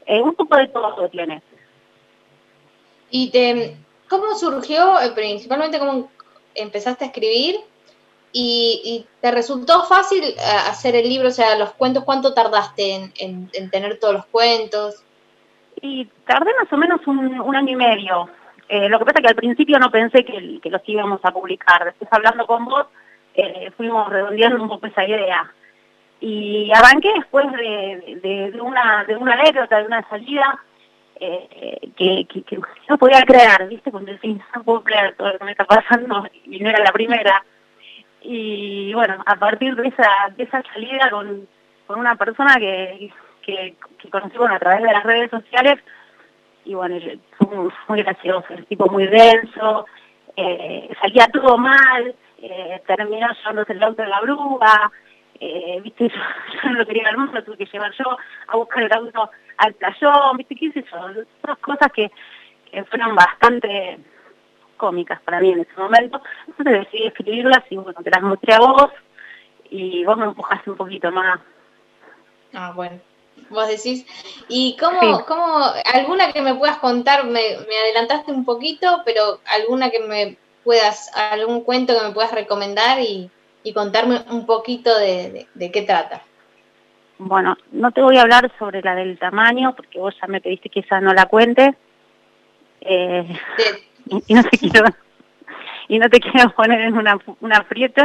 [0.06, 1.42] Eh, un poco de todo tiene.
[3.10, 3.76] ¿Y te,
[4.08, 6.10] cómo surgió, eh, principalmente cómo
[6.54, 7.56] empezaste a escribir?
[8.34, 10.34] Y, y te resultó fácil eh,
[10.68, 14.26] hacer el libro, o sea, los cuentos, ¿cuánto tardaste en, en- en tener todos los
[14.26, 15.02] cuentos?
[15.82, 18.28] Y tardé más o menos un, un año y medio.
[18.68, 21.30] Eh, lo que pasa es que al principio no pensé que, que los íbamos a
[21.32, 21.84] publicar.
[21.84, 22.86] Después hablando con vos,
[23.34, 25.52] eh, fuimos redondeando un poco esa idea.
[26.24, 28.20] Y arranqué después de,
[28.52, 30.56] de- una, de una anécdota, de una salida,
[31.18, 33.90] eh, que, que- no podía creer, ¿viste?
[33.90, 36.92] Cuando decís, no puedo creer todo lo que me está pasando, y no era la
[36.92, 37.42] primera.
[38.20, 41.48] Y bueno, a partir de esa, de esa salida con,
[41.88, 43.10] con una persona que,
[43.42, 45.80] que, que conocí a través de las redes sociales,
[46.64, 46.96] y bueno,
[47.36, 47.48] fue
[47.88, 49.86] muy, gracioso, el tipo muy denso,
[50.36, 54.92] eh, salía todo mal, eh, terminó llevándose el auto de la brúa,
[55.44, 56.14] eh, viste, yo,
[56.62, 58.16] yo no lo quería ver más, lo tuve que llevar yo
[58.46, 62.12] a buscar el auto al playón, viste, qué sé yo, todas cosas que,
[62.70, 63.98] que fueron bastante
[64.76, 68.60] cómicas para mí en ese momento, entonces decidí escribirlas y bueno, te las mostré a
[68.60, 68.90] vos
[69.68, 71.40] y vos me empujaste un poquito más.
[72.54, 73.00] Ah, bueno.
[73.48, 74.06] Vos decís.
[74.48, 75.24] ¿Y cómo, Sí.
[75.26, 80.36] cómo, alguna que me puedas contar, me, me adelantaste un poquito, pero alguna que me
[80.62, 83.30] puedas, algún cuento que me puedas recomendar y,
[83.64, 86.22] y contarme un poquito de, de, de qué trata?
[87.18, 90.68] Bueno, no te voy a hablar sobre la del tamaño, porque vos ya me pediste
[90.68, 91.74] que esa no la cuente.
[92.80, 93.26] Eh,
[94.06, 94.86] y, y no te quiero
[95.88, 98.02] y no te quiero poner en una, un aprieto.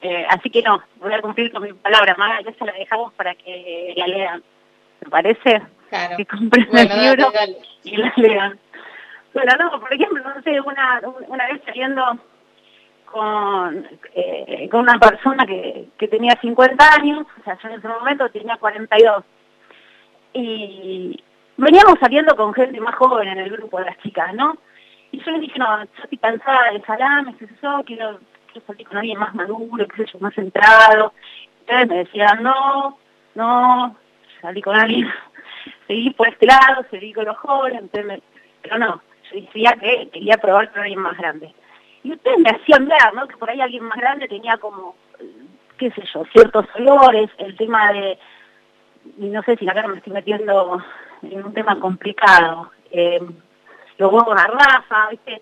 [0.00, 3.12] Eh, así que no, voy a cumplir con mi palabra, Maga, ya se la dejamos
[3.14, 4.42] para que la lean.
[5.00, 5.62] ¿Te parece?
[5.88, 6.16] Claro.
[6.16, 7.66] Que compren Bueno, el libro dale, dale.
[7.84, 8.58] y la lean.
[9.32, 12.18] Bueno, no, por ejemplo, no sé, una, una vez saliendo
[13.10, 17.88] con, eh, con una persona que, que tenía 50 años, o sea, yo en ese
[17.88, 19.24] momento tenía 42.
[20.32, 21.22] Y
[21.56, 24.56] veníamos saliendo con gente más joven en el grupo de las chicas, ¿no?
[25.10, 28.18] Y yo les dije, no, yo estoy cansada de salames, qué sé yo, quiero,
[28.52, 31.12] quiero salir con alguien más maduro, qué sé yo, más centrado.
[31.60, 32.98] Entonces me decían, no,
[33.34, 33.96] no,
[34.42, 35.08] salí con alguien,
[35.86, 38.22] seguí por este lado, seguí con los jóvenes, entonces me-
[38.62, 39.00] pero no,
[39.32, 41.54] yo decía que quería probar con alguien más grande.
[42.04, 43.26] Y ustedes me hacían ver, ¿no?
[43.28, 44.96] Que por ahí alguien más grande tenía como,
[45.78, 48.18] qué sé yo, ciertos olores, el tema de,
[49.18, 50.82] y no sé si acá me estoy metiendo
[51.22, 53.20] en un tema complicado, eh,
[53.98, 55.40] los huevos garrafa, ¿viste?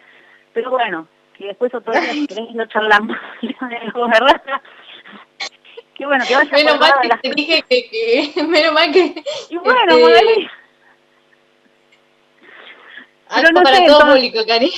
[0.54, 3.54] Pero bueno, que después otro día si querés no charlamos de
[3.84, 4.62] los huevos garrafa.
[5.94, 7.88] Que bueno, que vaya Menos mal de que las te dije que,
[8.34, 10.48] que- menos mal que Y bueno, este, Magali,
[13.28, 14.72] algo no para sé, todo entonces- público, Cari.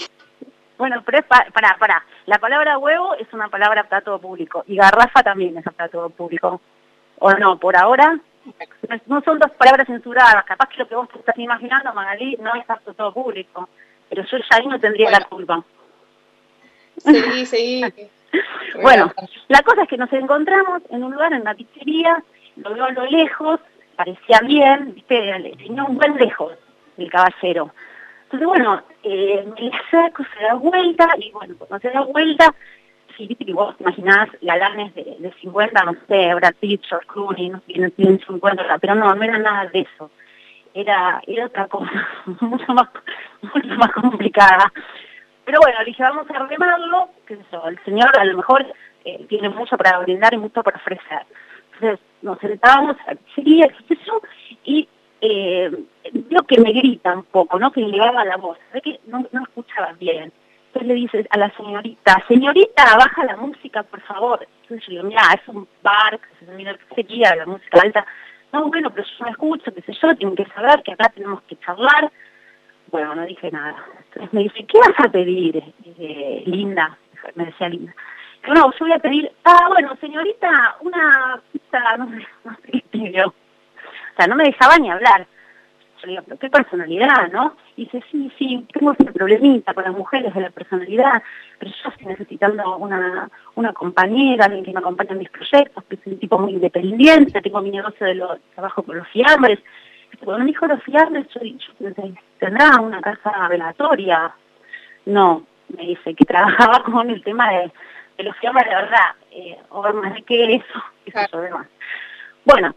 [0.78, 2.04] Bueno, pero es pa- para, para.
[2.26, 4.64] La palabra huevo es una palabra para todo público.
[4.68, 6.60] Y garrafa también es para todo público.
[7.18, 7.58] ¿O no?
[7.58, 8.18] Por ahora,
[9.06, 10.44] no, son dos palabras censuradas.
[10.44, 13.68] Capaz que lo que vos te estás imaginando, Magalí, no es para todo público.
[14.08, 15.62] Pero yo ya ahí no tendría la culpa.
[16.98, 17.82] Seguí, seguí.
[18.82, 19.10] Bueno,
[19.48, 22.22] la cosa es que nos encontramos en un lugar, en una pizzería,
[22.56, 23.58] lo veo a lo lejos,
[23.96, 25.54] parecía bien, ¿viste?
[25.56, 26.52] tenía un buen lejos
[26.98, 27.70] el caballero.
[28.30, 32.54] Entonces, bueno, eh, me acerco, se da vuelta, y bueno, cuando se da vuelta,
[33.16, 37.48] sí, viste que vos imaginás galanes de, de 50, no sé, Brad Pitt, George Clooney,
[37.48, 40.10] no tienen 50, pero no, no era nada de eso.
[40.74, 42.06] Era, era otra cosa,
[42.42, 42.90] mucho más,
[43.40, 44.70] mucho más complicada.
[45.46, 48.66] Pero bueno, dije, vamos a remarlo, que eso, el señor a lo mejor
[49.06, 51.24] eh, tiene mucho para brindar y mucho para ofrecer.
[51.72, 53.96] Entonces nos sentábamos a la pizzería, qué
[54.64, 54.88] y
[55.20, 55.70] eh,
[56.48, 57.70] que me grita un poco, ¿no?
[57.70, 60.32] Que le elevaba la voz, ve que no, no escuchaba bien.
[60.68, 64.46] Entonces le dices a la señorita, señorita, baja la música, por favor.
[64.62, 68.06] Entonces yo digo, mira, es un bar, que se la pizzería, la música alta.
[68.52, 71.42] No, bueno, pero yo no escucho, qué sé yo, tengo que saber que acá tenemos
[71.42, 72.10] que charlar.
[72.90, 73.76] Bueno, no dije nada.
[74.06, 75.62] Entonces me dice, ¿qué vas a pedir,
[75.98, 76.96] eh, Linda?
[77.34, 77.94] Me decía Linda.
[78.42, 82.72] Digo, no, yo voy a pedir, ah, bueno, señorita, una pizza, no sé, no sé
[82.72, 83.34] qué pidió.
[84.18, 85.28] Sea, no me dejaba ni hablar.
[86.00, 87.56] Yo le digo, pero qué personalidad, ¿no?
[87.76, 91.22] Y dice, sí, sí, tengo ese problemita con las mujeres de la personalidad,
[91.58, 95.98] pero yo estoy necesitando una, una compañera, alguien que me acompañe en mis proyectos, que
[95.98, 99.60] soy un tipo muy independiente, tengo mi negocio de lo, trabajo con los fiambres.
[100.24, 104.34] Cuando me dijo los fiambres, yo, yo pensé, ¿tendrá una casa velatoria?
[105.06, 105.44] No,
[105.76, 107.70] me dice que trabajaba con el tema de,
[108.16, 111.68] de los fiambres de verdad, eh, o más de qué eso, qué sé yo, demás.
[112.44, 112.74] Bueno,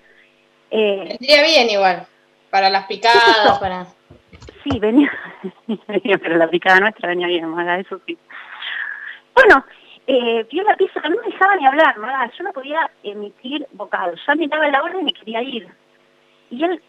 [0.72, 2.08] eh, Vendría bien igual,
[2.50, 3.86] para las picadas, para...
[4.64, 5.12] Sí, venía,
[5.88, 8.18] venía, pero la picada nuestra venía bien, Maga, eso sí.
[9.36, 9.66] Bueno,
[10.08, 14.20] eh, la pizza, no me dejaba ni hablar, Maga, yo no podía emitir bocados.
[14.28, 15.68] Ya me daba la orden y me quería ir.
[16.50, 16.82] y él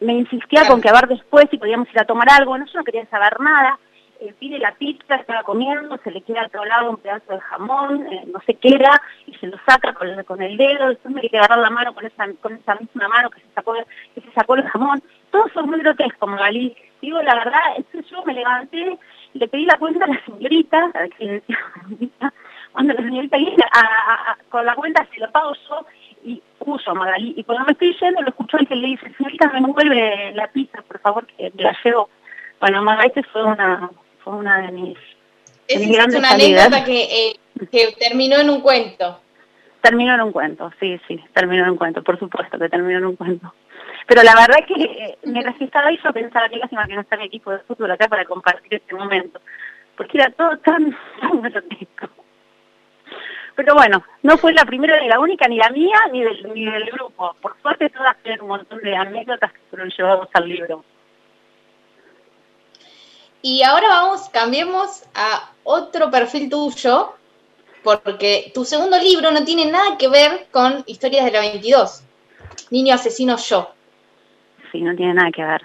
[0.00, 2.78] me insistía con que a ver después si podíamos ir a tomar algo, bueno, yo
[2.78, 3.78] no quería saber nada,
[4.20, 7.40] eh, pide la pizza, estaba comiendo, se le queda a otro lado un pedazo de
[7.40, 11.14] jamón, eh, no sé qué era, y se lo saca con, con el dedo, después
[11.14, 13.74] me que agarrar la mano con esa, con esa misma mano que se sacó,
[14.14, 16.74] que se sacó el jamón, todo fue muy grotesco, Magali.
[17.02, 18.98] Digo, la verdad, es yo me levanté,
[19.34, 21.42] le pedí la cuenta a la señorita, a que
[22.72, 23.36] cuando la señorita
[24.48, 25.86] con la cuenta se lo pago yo,
[26.24, 29.48] y puso Magali, y cuando me estoy yendo lo escucho y que le dice, señorita,
[29.50, 32.08] me vuelve la pizza, por favor, que la llevo.
[32.60, 33.90] Bueno, Magali, este fue una,
[34.26, 34.98] fue una de mis,
[35.68, 37.36] es una anécdota que, eh,
[37.70, 39.20] que terminó en un cuento.
[39.80, 43.04] Terminó en un cuento, sí, sí, terminó en un cuento, por supuesto que terminó en
[43.06, 43.54] un cuento.
[44.08, 47.02] Pero la verdad es que eh, me estaba y yo pensaba que lástima que no
[47.02, 49.40] está mi equipo de fútbol acá para compartir este momento,
[49.96, 52.08] porque era todo tan, tan grotesco.
[53.54, 56.64] Pero bueno, no fue la primera ni la única, ni la mía, ni del, ni
[56.64, 57.36] del grupo.
[57.40, 60.84] Por suerte todas tienen un montón de anécdotas que fueron llevados al libro.
[63.48, 67.14] Y ahora vamos, cambiemos a otro perfil tuyo,
[67.84, 72.02] porque tu segundo libro no tiene nada que ver con Historias de la 22,
[72.72, 73.70] Niño Asesino Yo.
[74.72, 75.62] Sí, no tiene nada que ver.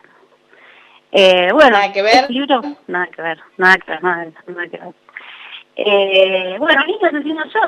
[1.11, 2.17] Eh, bueno, nada que ver.
[2.17, 4.31] Este libro, nada que ver, nada que ver, nada,
[4.69, 4.93] que ver.
[5.75, 7.61] Eh, bueno, Niño Asesino Yo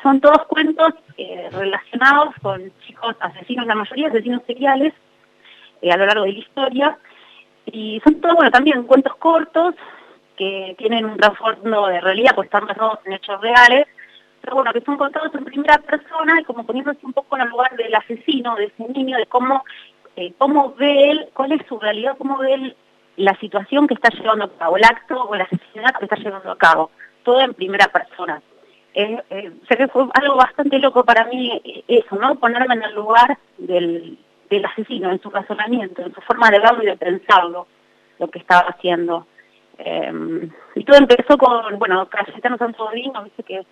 [0.00, 4.94] son todos cuentos eh, relacionados con chicos asesinos, la mayoría asesinos seriales,
[5.82, 6.98] a lo largo de la historia,
[7.72, 9.74] y son todos, bueno, también cuentos cortos
[10.36, 13.86] que tienen un trasfondo de realidad, pues están basados en hechos reales,
[14.40, 17.48] pero bueno, que son contados en primera persona y como poniéndose un poco en el
[17.48, 19.64] lugar del asesino, de ese niño, de cómo,
[20.16, 22.76] eh, cómo ve él, cuál es su realidad, cómo ve él
[23.16, 26.50] la situación que está llevando a cabo, el acto o el asesinato que está llevando
[26.50, 26.90] a cabo,
[27.22, 28.40] todo en primera persona.
[28.94, 32.34] Eh, eh, que fue algo bastante loco para mí eh, eso, ¿no?
[32.36, 34.18] Ponerme en el lugar del,
[34.50, 37.66] del asesino, en su razonamiento, en su forma de verlo y de pensarlo,
[38.18, 39.26] lo que estaba haciendo.
[39.78, 43.64] Eh, y todo empezó con, bueno, Cayetano Sanzodino, dice que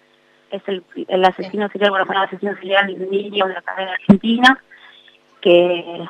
[0.50, 4.62] es el, el asesino serial, bueno, el asesino serial niño de la cadena argentina,
[5.40, 6.04] que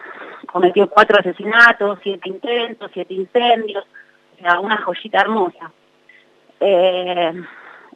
[0.46, 3.84] cometió cuatro asesinatos, siete intentos, siete incendios,
[4.36, 5.72] o sea, una joyita hermosa.
[6.60, 7.32] Eh,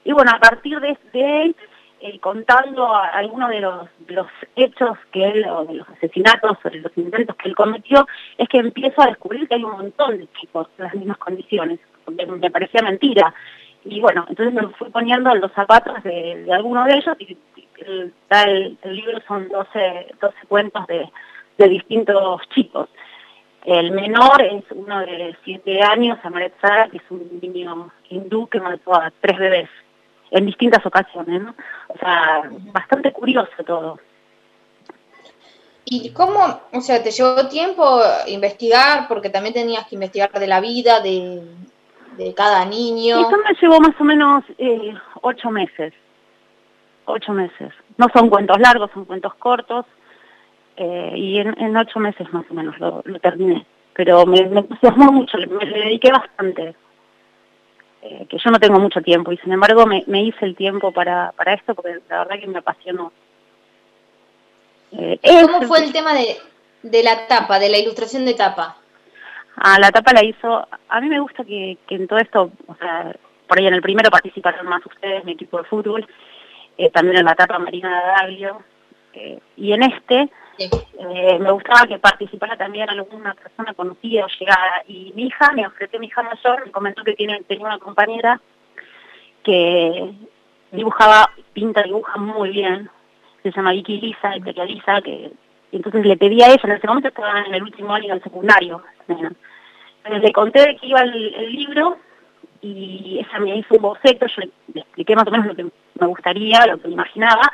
[0.04, 1.56] y bueno, a partir de, de él
[2.04, 4.26] eh, contando algunos de los, los
[4.56, 8.48] hechos que él, o de los asesinatos, o de los intentos que él cometió, es
[8.48, 11.78] que empiezo a descubrir que hay un montón de chicos en las mismas condiciones,
[12.08, 13.32] me parecía mentira.
[13.84, 17.36] Y bueno, entonces me fui poniendo los zapatos de, de algunos de ellos y
[17.86, 21.08] el, el, libro son 12, 12 cuentos de,
[21.58, 22.88] de distintos chicos.
[23.64, 28.60] El menor es uno de 7 años, Amaret Sara, que es un niño hindú que
[28.60, 29.68] mató a tres bebés
[30.32, 31.54] en distintas ocasiones, ¿no?
[31.88, 33.98] O sea, bastante curioso todo.
[35.84, 39.08] ¿Y cómo, o sea, te llevó tiempo investigar?
[39.08, 41.42] Porque también tenías que investigar de la vida de,
[42.34, 43.20] cada niño.
[43.20, 45.92] Eso me llevó más o menos eh, ocho meses.
[47.04, 47.72] Ocho meses.
[47.98, 49.84] No son cuentos largos, son cuentos cortos.
[50.76, 53.66] Eh, y en, ocho meses más o menos lo, terminé.
[53.94, 56.74] Pero me, me entusiasmó mucho, me dediqué bastante.
[58.02, 61.30] Eh, que yo no tengo mucho tiempo y sin embargo me, hice el tiempo para,
[61.36, 63.12] para esto porque la verdad que me apasionó.
[64.90, 66.36] Eh, ¿Cómo fue el tema de,
[66.82, 68.76] de la tapa, de la ilustración de tapa?
[69.56, 72.74] Ah, la tapa la hizo, a mí me gusta que, que en todo esto, o
[72.74, 73.14] sea,
[73.46, 76.06] por ahí en el primero participaron más ustedes, mi equipo de fútbol,
[76.78, 78.62] eh, también en la tapa Marina Daglio,
[79.12, 84.82] eh, y en este eh, me gustaba que participara también alguna persona conocida o llegada.
[84.86, 88.40] Y mi hija, me ofreció mi hija mayor, me comentó que tiene, tenía una compañera
[89.42, 90.12] que
[90.70, 92.90] dibujaba, pinta, dibuja muy bien.
[93.42, 95.32] Se llama Vicky Lisa, Lisa, que
[95.72, 98.22] y entonces le pedí a ella, en ese momento estaba en el último año del
[98.22, 98.82] secundario.
[99.08, 101.96] Entonces le conté de qué iba el, libro
[102.60, 106.06] y ella me hizo un boceto, yo le, expliqué más o menos lo que me
[106.06, 107.50] gustaría, lo que imaginaba,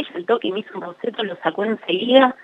[0.00, 2.34] ella el toque me hizo un boceto, lo sacó enseguida,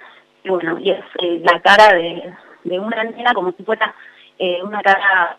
[0.45, 2.35] y bueno, y es eh, la cara de,
[2.65, 3.95] de una nena como si fuera
[4.39, 5.37] eh, una cara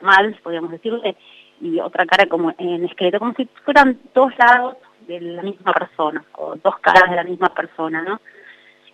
[0.00, 1.16] mal, podríamos decirle,
[1.60, 4.76] y otra cara como en esqueleto, como si fueran dos lados
[5.06, 8.20] de la misma persona, o dos caras de la misma persona, ¿no?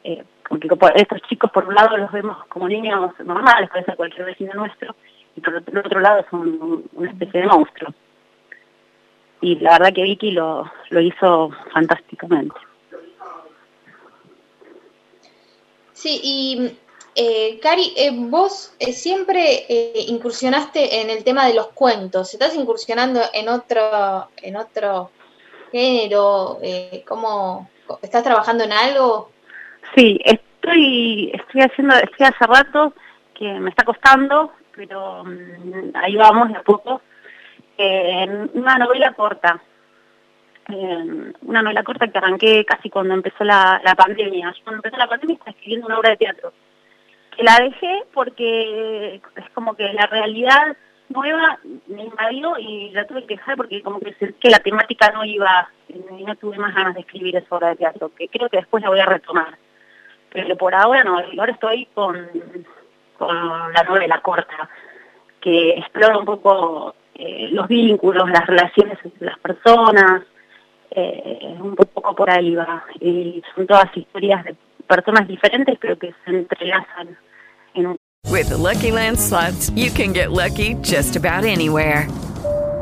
[0.05, 4.27] Eh, porque estos chicos por un lado los vemos como niños normales, puede ser cualquier
[4.27, 4.95] vecino nuestro,
[5.37, 7.95] y por el otro lado son una especie de monstruo
[9.41, 12.57] y la verdad que Vicky lo, lo hizo fantásticamente.
[15.93, 16.79] Sí, y
[17.21, 22.33] eh, Cari, eh, vos eh, siempre eh, incursionaste en el tema de los cuentos.
[22.33, 25.11] ¿Estás incursionando en otro, en otro
[25.73, 26.61] género?
[27.09, 27.69] ¿Cómo
[28.03, 29.33] estás trabajando en algo?
[29.97, 32.93] Sí, estoy, estoy haciendo, estoy hace rato
[33.35, 37.01] que me está costando, pero mm, ahí vamos de a poco.
[37.81, 39.63] Eh, una novela corta,
[40.69, 44.53] una novela corta que arranqué casi cuando empezó la, la pandemia.
[44.53, 46.53] Yo cuando empezó la pandemia estaba escribiendo una obra de teatro.
[47.37, 50.77] Que la dejé porque es como que la realidad
[51.09, 55.25] nueva me invadió y la tuve que dejar porque como que, que la temática no
[55.25, 58.59] iba y no tuve más ganas de escribir esa obra de teatro, que creo que
[58.59, 59.57] después la voy a retomar.
[60.31, 62.29] Pero por ahora no, ahora estoy con,
[63.17, 64.69] con la novela corta,
[65.41, 70.23] que explora un poco eh, los vínculos, las relaciones entre las personas,
[70.93, 72.85] eh, un poco por ahí va.
[73.01, 74.57] Y son todas historias de
[74.87, 77.19] personas diferentes, pero que se entrelazan
[77.75, 77.97] en un
[78.31, 82.07] With the Lucky Land slots, you can get lucky just about anywhere.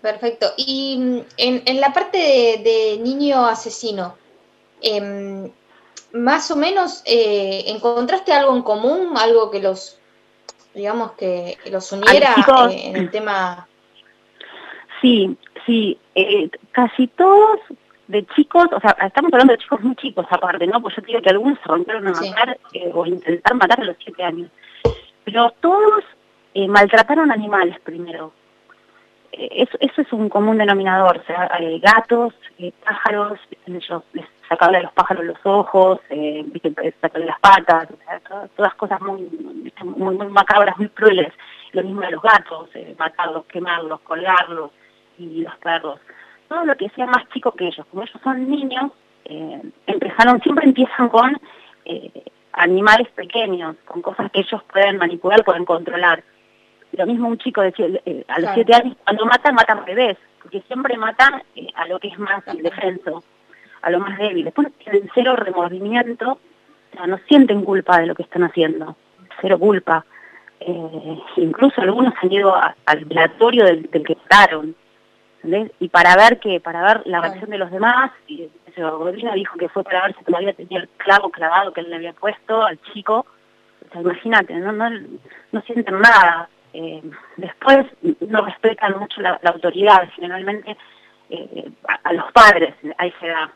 [0.00, 0.46] Perfecto.
[0.56, 4.16] Y mm, en, en la parte de, de niño asesino,
[4.80, 5.50] em,
[6.12, 9.14] más o menos, eh, ¿encontraste algo en común?
[9.16, 9.98] Algo que los,
[10.74, 13.66] digamos, que los uniera chicos- eh, en el tema...
[15.00, 17.58] Sí, sí, eh, casi todos
[18.08, 20.82] de chicos, o sea, estamos hablando de chicos muy chicos aparte, ¿no?
[20.82, 23.96] Pues yo digo que algunos se rompieron a matar eh, o intentar matar a los
[24.02, 24.50] siete años.
[25.24, 26.04] Pero todos
[26.54, 28.32] eh, maltrataron animales primero.
[29.32, 31.48] Eso, eso es un común denominador, o sea,
[31.80, 34.02] gatos, eh, pájaros, ellos
[34.48, 36.44] sacaban a los pájaros los ojos, eh,
[37.00, 39.22] sacarle las patas, o sea, to- todas cosas muy,
[39.84, 41.32] muy, muy macabras, muy crueles.
[41.72, 44.72] Lo mismo de los gatos, eh, matarlos, quemarlos, colgarlos
[45.18, 46.00] y los perros.
[46.48, 48.90] Todo lo que sea más chico que ellos, como ellos son niños,
[49.26, 51.40] eh, empezaron, siempre empiezan con
[51.84, 52.10] eh,
[52.54, 56.24] animales pequeños, con cosas que ellos pueden manipular, pueden controlar.
[56.92, 58.54] Lo mismo un chico de sie- eh, a los Claro.
[58.54, 62.42] siete años, cuando matan, matan bebés, porque siempre matan eh, a lo que es más
[62.52, 63.22] indefenso,
[63.82, 64.44] a lo más débil.
[64.44, 68.96] Después tienen cero remordimiento, o sea, no sienten culpa de lo que están haciendo,
[69.40, 70.04] cero culpa.
[70.58, 74.74] Eh, incluso algunos han ido a- al velatorio del, del que mataron,
[75.42, 75.72] ¿entendés?
[75.80, 79.68] Y para ver que, para ver la reacción de los demás, y Godina dijo que
[79.68, 82.78] fue para ver si todavía tenía el clavo clavado que él le había puesto al
[82.92, 83.26] chico.
[83.88, 84.88] O sea, imagínate, no, no,
[85.52, 86.48] no sienten nada.
[86.72, 87.02] Eh,
[87.36, 87.86] después
[88.20, 90.76] no respetan mucho la, la autoridad, generalmente
[91.30, 93.50] eh, a, a los padres a esa edad.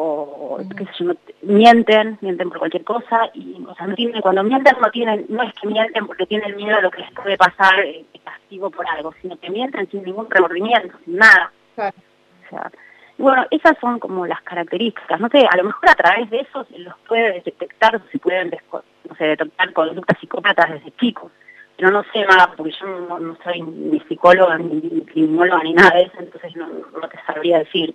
[0.00, 4.44] O, qué sé yo, mienten, mienten por cualquier cosa, y o sea, no tienen, cuando
[4.44, 7.36] mienten no tienen, no es que mienten porque tienen miedo a lo que les puede
[7.36, 11.50] pasar eh, castigo por algo, sino que mienten sin ningún remordimiento, sin nada.
[11.74, 12.70] O sea,
[13.18, 15.18] bueno, esas son como las características.
[15.18, 18.56] No sé, a lo mejor a través de eso se los puede detectar, se pueden
[18.70, 21.32] no sé, detectar conductas psicópatas desde chicos.
[21.78, 25.72] Pero no sé nada, porque yo no, no soy ni psicóloga, ni ni criminóloga, ni
[25.72, 27.94] nada de eso, entonces no, no te sabría decir.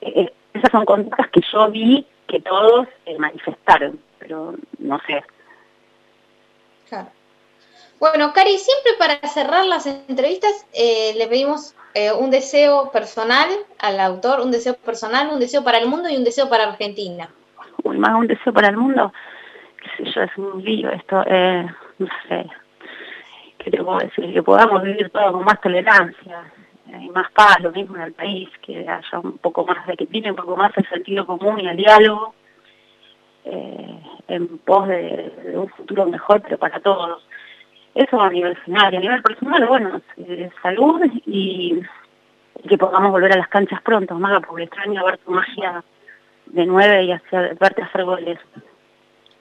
[0.00, 5.24] Eh, eh, esas son conductas que yo vi que todos eh, manifestaron, pero no sé.
[6.88, 7.08] Claro.
[7.98, 13.48] Bueno, Cari, siempre para cerrar las entrevistas eh, le pedimos eh, un deseo personal
[13.78, 17.30] al autor, un deseo personal, un deseo para el mundo y un deseo para Argentina.
[17.84, 19.12] Uy, más un deseo para el mundo,
[19.80, 21.66] qué sé yo, es un lío esto, eh,
[21.98, 22.46] no sé,
[23.70, 26.44] Que podamos vivir todo con más tolerancia
[26.88, 29.96] eh, y más paz, lo mismo en el país, que haya un poco más, de
[29.96, 32.34] que tiene un poco más el sentido común y el diálogo,
[33.44, 37.26] eh, en pos de, un futuro mejor, pero para todos.
[37.94, 41.80] Eso a nivel final, y a nivel personal, bueno, eh, salud y
[42.68, 45.82] que podamos volver a las canchas pronto, Maga, porque extraño ver tu magia
[46.46, 48.38] de nueve y hacer, verte hacer goles.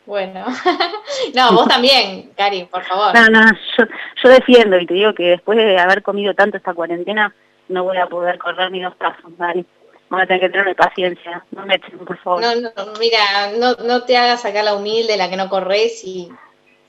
[0.06, 0.46] Bueno,
[1.36, 3.14] no, vos también, Cari, por favor.
[3.16, 3.86] No, no, yo,
[4.24, 7.34] yo defiendo y te digo que después de haber comido tanto esta cuarentena,
[7.70, 9.66] no voy a poder correr ni dos pasos, Dani.
[10.10, 11.44] Vamos a tener que tenerme paciencia.
[11.52, 12.42] No me echen, por favor.
[12.42, 16.32] No, no, mira, no, no te hagas acá la humilde, la que no corres y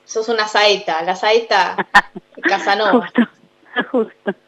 [0.05, 1.75] sos una saeta, la saeta
[2.43, 3.11] Casanova.
[3.91, 4.33] Justo.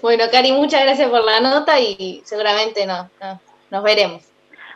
[0.00, 3.38] Bueno, Cari, muchas gracias por la nota y seguramente no, no,
[3.70, 4.27] nos veremos.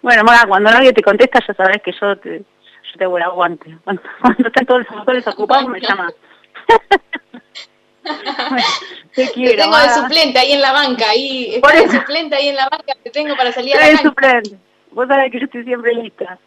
[0.03, 3.27] Bueno, Maga, cuando nadie te contesta, ya sabes que yo te, yo te voy a
[3.27, 3.79] aguante.
[3.85, 6.13] Cuando, cuando, están todos los motores ocupados, me llamas.
[8.51, 8.67] bueno,
[9.15, 9.51] te quiero.
[9.53, 9.95] Te tengo Maga.
[9.95, 11.09] de suplente ahí en la banca.
[11.09, 11.93] Ahí, Por eso.
[11.93, 12.95] suplente ahí en la banca.
[13.03, 14.59] Te tengo para salir a la suplente.
[14.91, 16.39] Vos sabés que yo estoy siempre lista.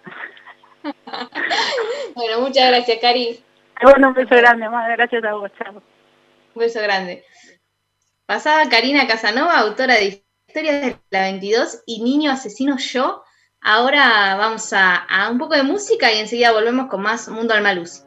[2.16, 3.40] bueno, muchas gracias, Cari.
[3.82, 5.74] Bueno, un beso grande, más gracias a vos, chao.
[5.74, 7.24] Un beso grande.
[8.26, 13.25] Pasaba Karina Casanova, autora de Historias de la 22 y Niño Asesino Yo,
[13.68, 18.04] Ahora vamos a, un poco de música y enseguida volvemos con más Mundo Alma Luz.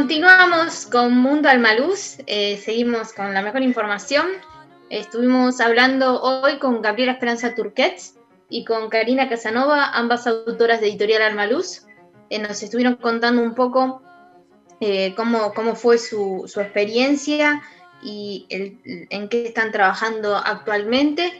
[0.00, 4.28] Continuamos con Mundo Almaluz, eh, seguimos con la mejor información.
[4.88, 8.14] Estuvimos hablando hoy con Gabriela Esperanza Turquets
[8.48, 11.82] y con Karina Casanova, ambas autoras de Editorial Almaluz.
[12.30, 14.00] Eh, nos estuvieron contando un poco
[14.80, 17.60] eh, cómo, cómo, fue su, su experiencia
[18.02, 21.30] y en qué están trabajando actualmente.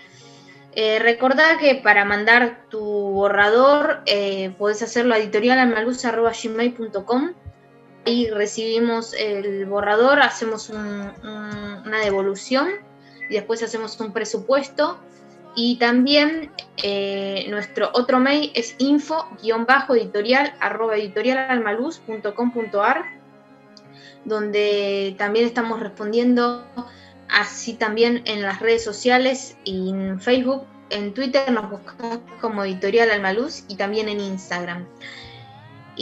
[0.73, 7.33] Eh, recordá que para mandar tu borrador eh, podés hacerlo a editorialalmaluz.gmail.com
[8.07, 12.68] Ahí recibimos el borrador, hacemos un, un, una devolución
[13.28, 14.98] y después hacemos un presupuesto.
[15.57, 20.55] Y también eh, nuestro otro mail es info-editorial
[20.94, 23.20] editorialalmaluz.com.ar
[24.24, 26.64] donde también estamos respondiendo
[27.28, 33.11] así también en las redes sociales y en Facebook, en Twitter nos buscamos como Editorial
[33.11, 34.86] Almaluz y también en Instagram.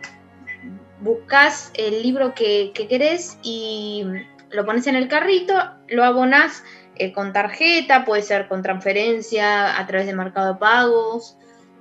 [1.01, 4.05] buscas el libro que, que querés y
[4.49, 5.55] lo pones en el carrito,
[5.89, 6.63] lo abonás
[7.13, 11.35] con tarjeta, puede ser con transferencia, a través de mercado de pagos,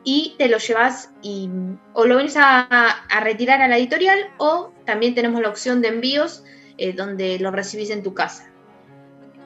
[0.05, 1.51] y te lo llevas y
[1.93, 6.45] o lo vienes a, retirar a la editorial o también tenemos la opción de envíos
[6.79, 8.51] eh, donde lo recibís en tu casa.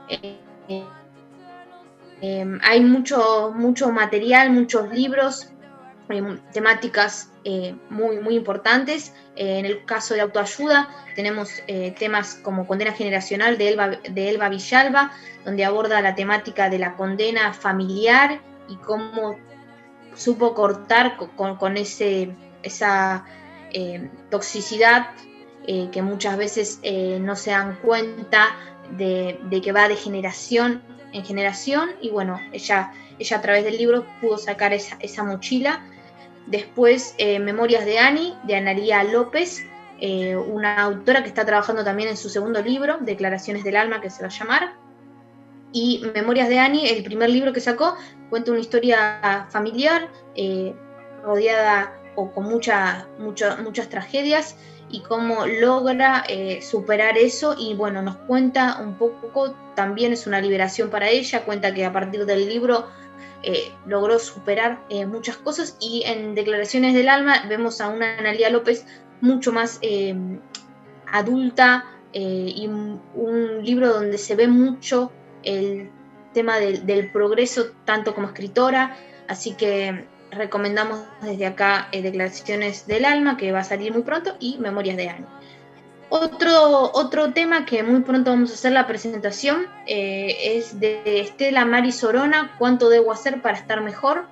[0.08, 0.36] Eh,
[2.20, 5.48] eh, hay mucho, mucho material, muchos libros,
[6.52, 7.30] temáticas
[7.88, 9.14] muy, muy importantes.
[9.34, 11.50] En el caso de autoayuda tenemos
[11.98, 15.10] temas como Condena Generacional de Elba, de Elba Villalba,
[15.46, 19.38] donde aborda la temática de la condena familiar y cómo
[20.14, 23.24] supo cortar con, ese, esa
[24.30, 25.08] toxicidad
[25.66, 26.80] que muchas veces
[27.20, 28.56] no se dan cuenta
[28.96, 30.82] de, que va de generación
[31.12, 35.82] en generación y bueno, ella, ella a través del libro pudo sacar esa, esa mochila
[36.46, 39.64] Después, eh, Memorias de Ani, de Analía López,
[40.00, 44.10] eh, una autora que está trabajando también en su segundo libro, Declaraciones del Alma, que
[44.10, 44.74] se va a llamar.
[45.72, 47.96] Y Memorias de Ani, el primer libro que sacó,
[48.32, 50.74] cuenta una historia familiar, eh,
[51.22, 54.56] rodeada o con mucha, mucha, muchas tragedias,
[54.90, 57.54] y cómo logra eh, superar eso.
[57.58, 61.92] Y bueno, nos cuenta un poco, también es una liberación para ella, cuenta que a
[61.92, 62.86] partir del libro
[63.42, 68.86] eh, logró superar muchas cosas y en Declaraciones del Alma vemos a una Analia López
[69.20, 69.78] mucho más
[71.12, 75.12] adulta y un, libro donde se ve mucho
[75.42, 75.90] el
[76.32, 78.96] tema del, del, progreso tanto como escritora,
[79.28, 84.34] así que recomendamos desde acá eh, Declaraciones del Alma que va a salir muy pronto
[84.40, 85.26] y Memorias de Año.
[86.08, 91.64] Otro, otro tema que muy pronto vamos a hacer la presentación eh, es de Estela
[91.64, 94.26] Mari Sorona, ¿Cuánto debo hacer para estar mejor?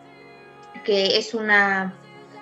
[0.85, 1.95] Que es una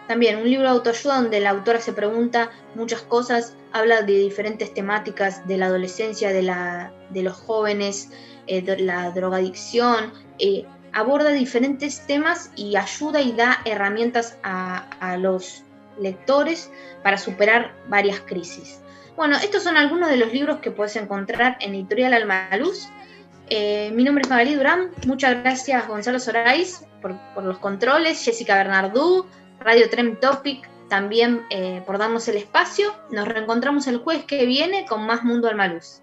[0.09, 4.73] también un libro de autoayuda donde la autora se pregunta muchas cosas, habla de diferentes
[4.73, 8.11] temáticas de la adolescencia, de, la, de los jóvenes,
[8.49, 15.63] eh, la drogadicción, eh, aborda diferentes temas y ayuda y da herramientas a, los
[16.01, 16.71] lectores
[17.03, 18.81] para superar varias crisis.
[19.17, 22.89] Bueno, estos son algunos de los libros que puedes encontrar en Editorial Almaluz.
[23.51, 24.91] Eh, mi nombre es Magali Durán.
[25.07, 28.25] Muchas gracias, Gonzalo Sorais, por, por los controles.
[28.25, 29.27] Jessica Bernardú,
[29.59, 32.95] Radio Trem Topic, también eh, por darnos el espacio.
[33.11, 36.03] Nos reencontramos el jueves que viene con más Mundo Almaluz.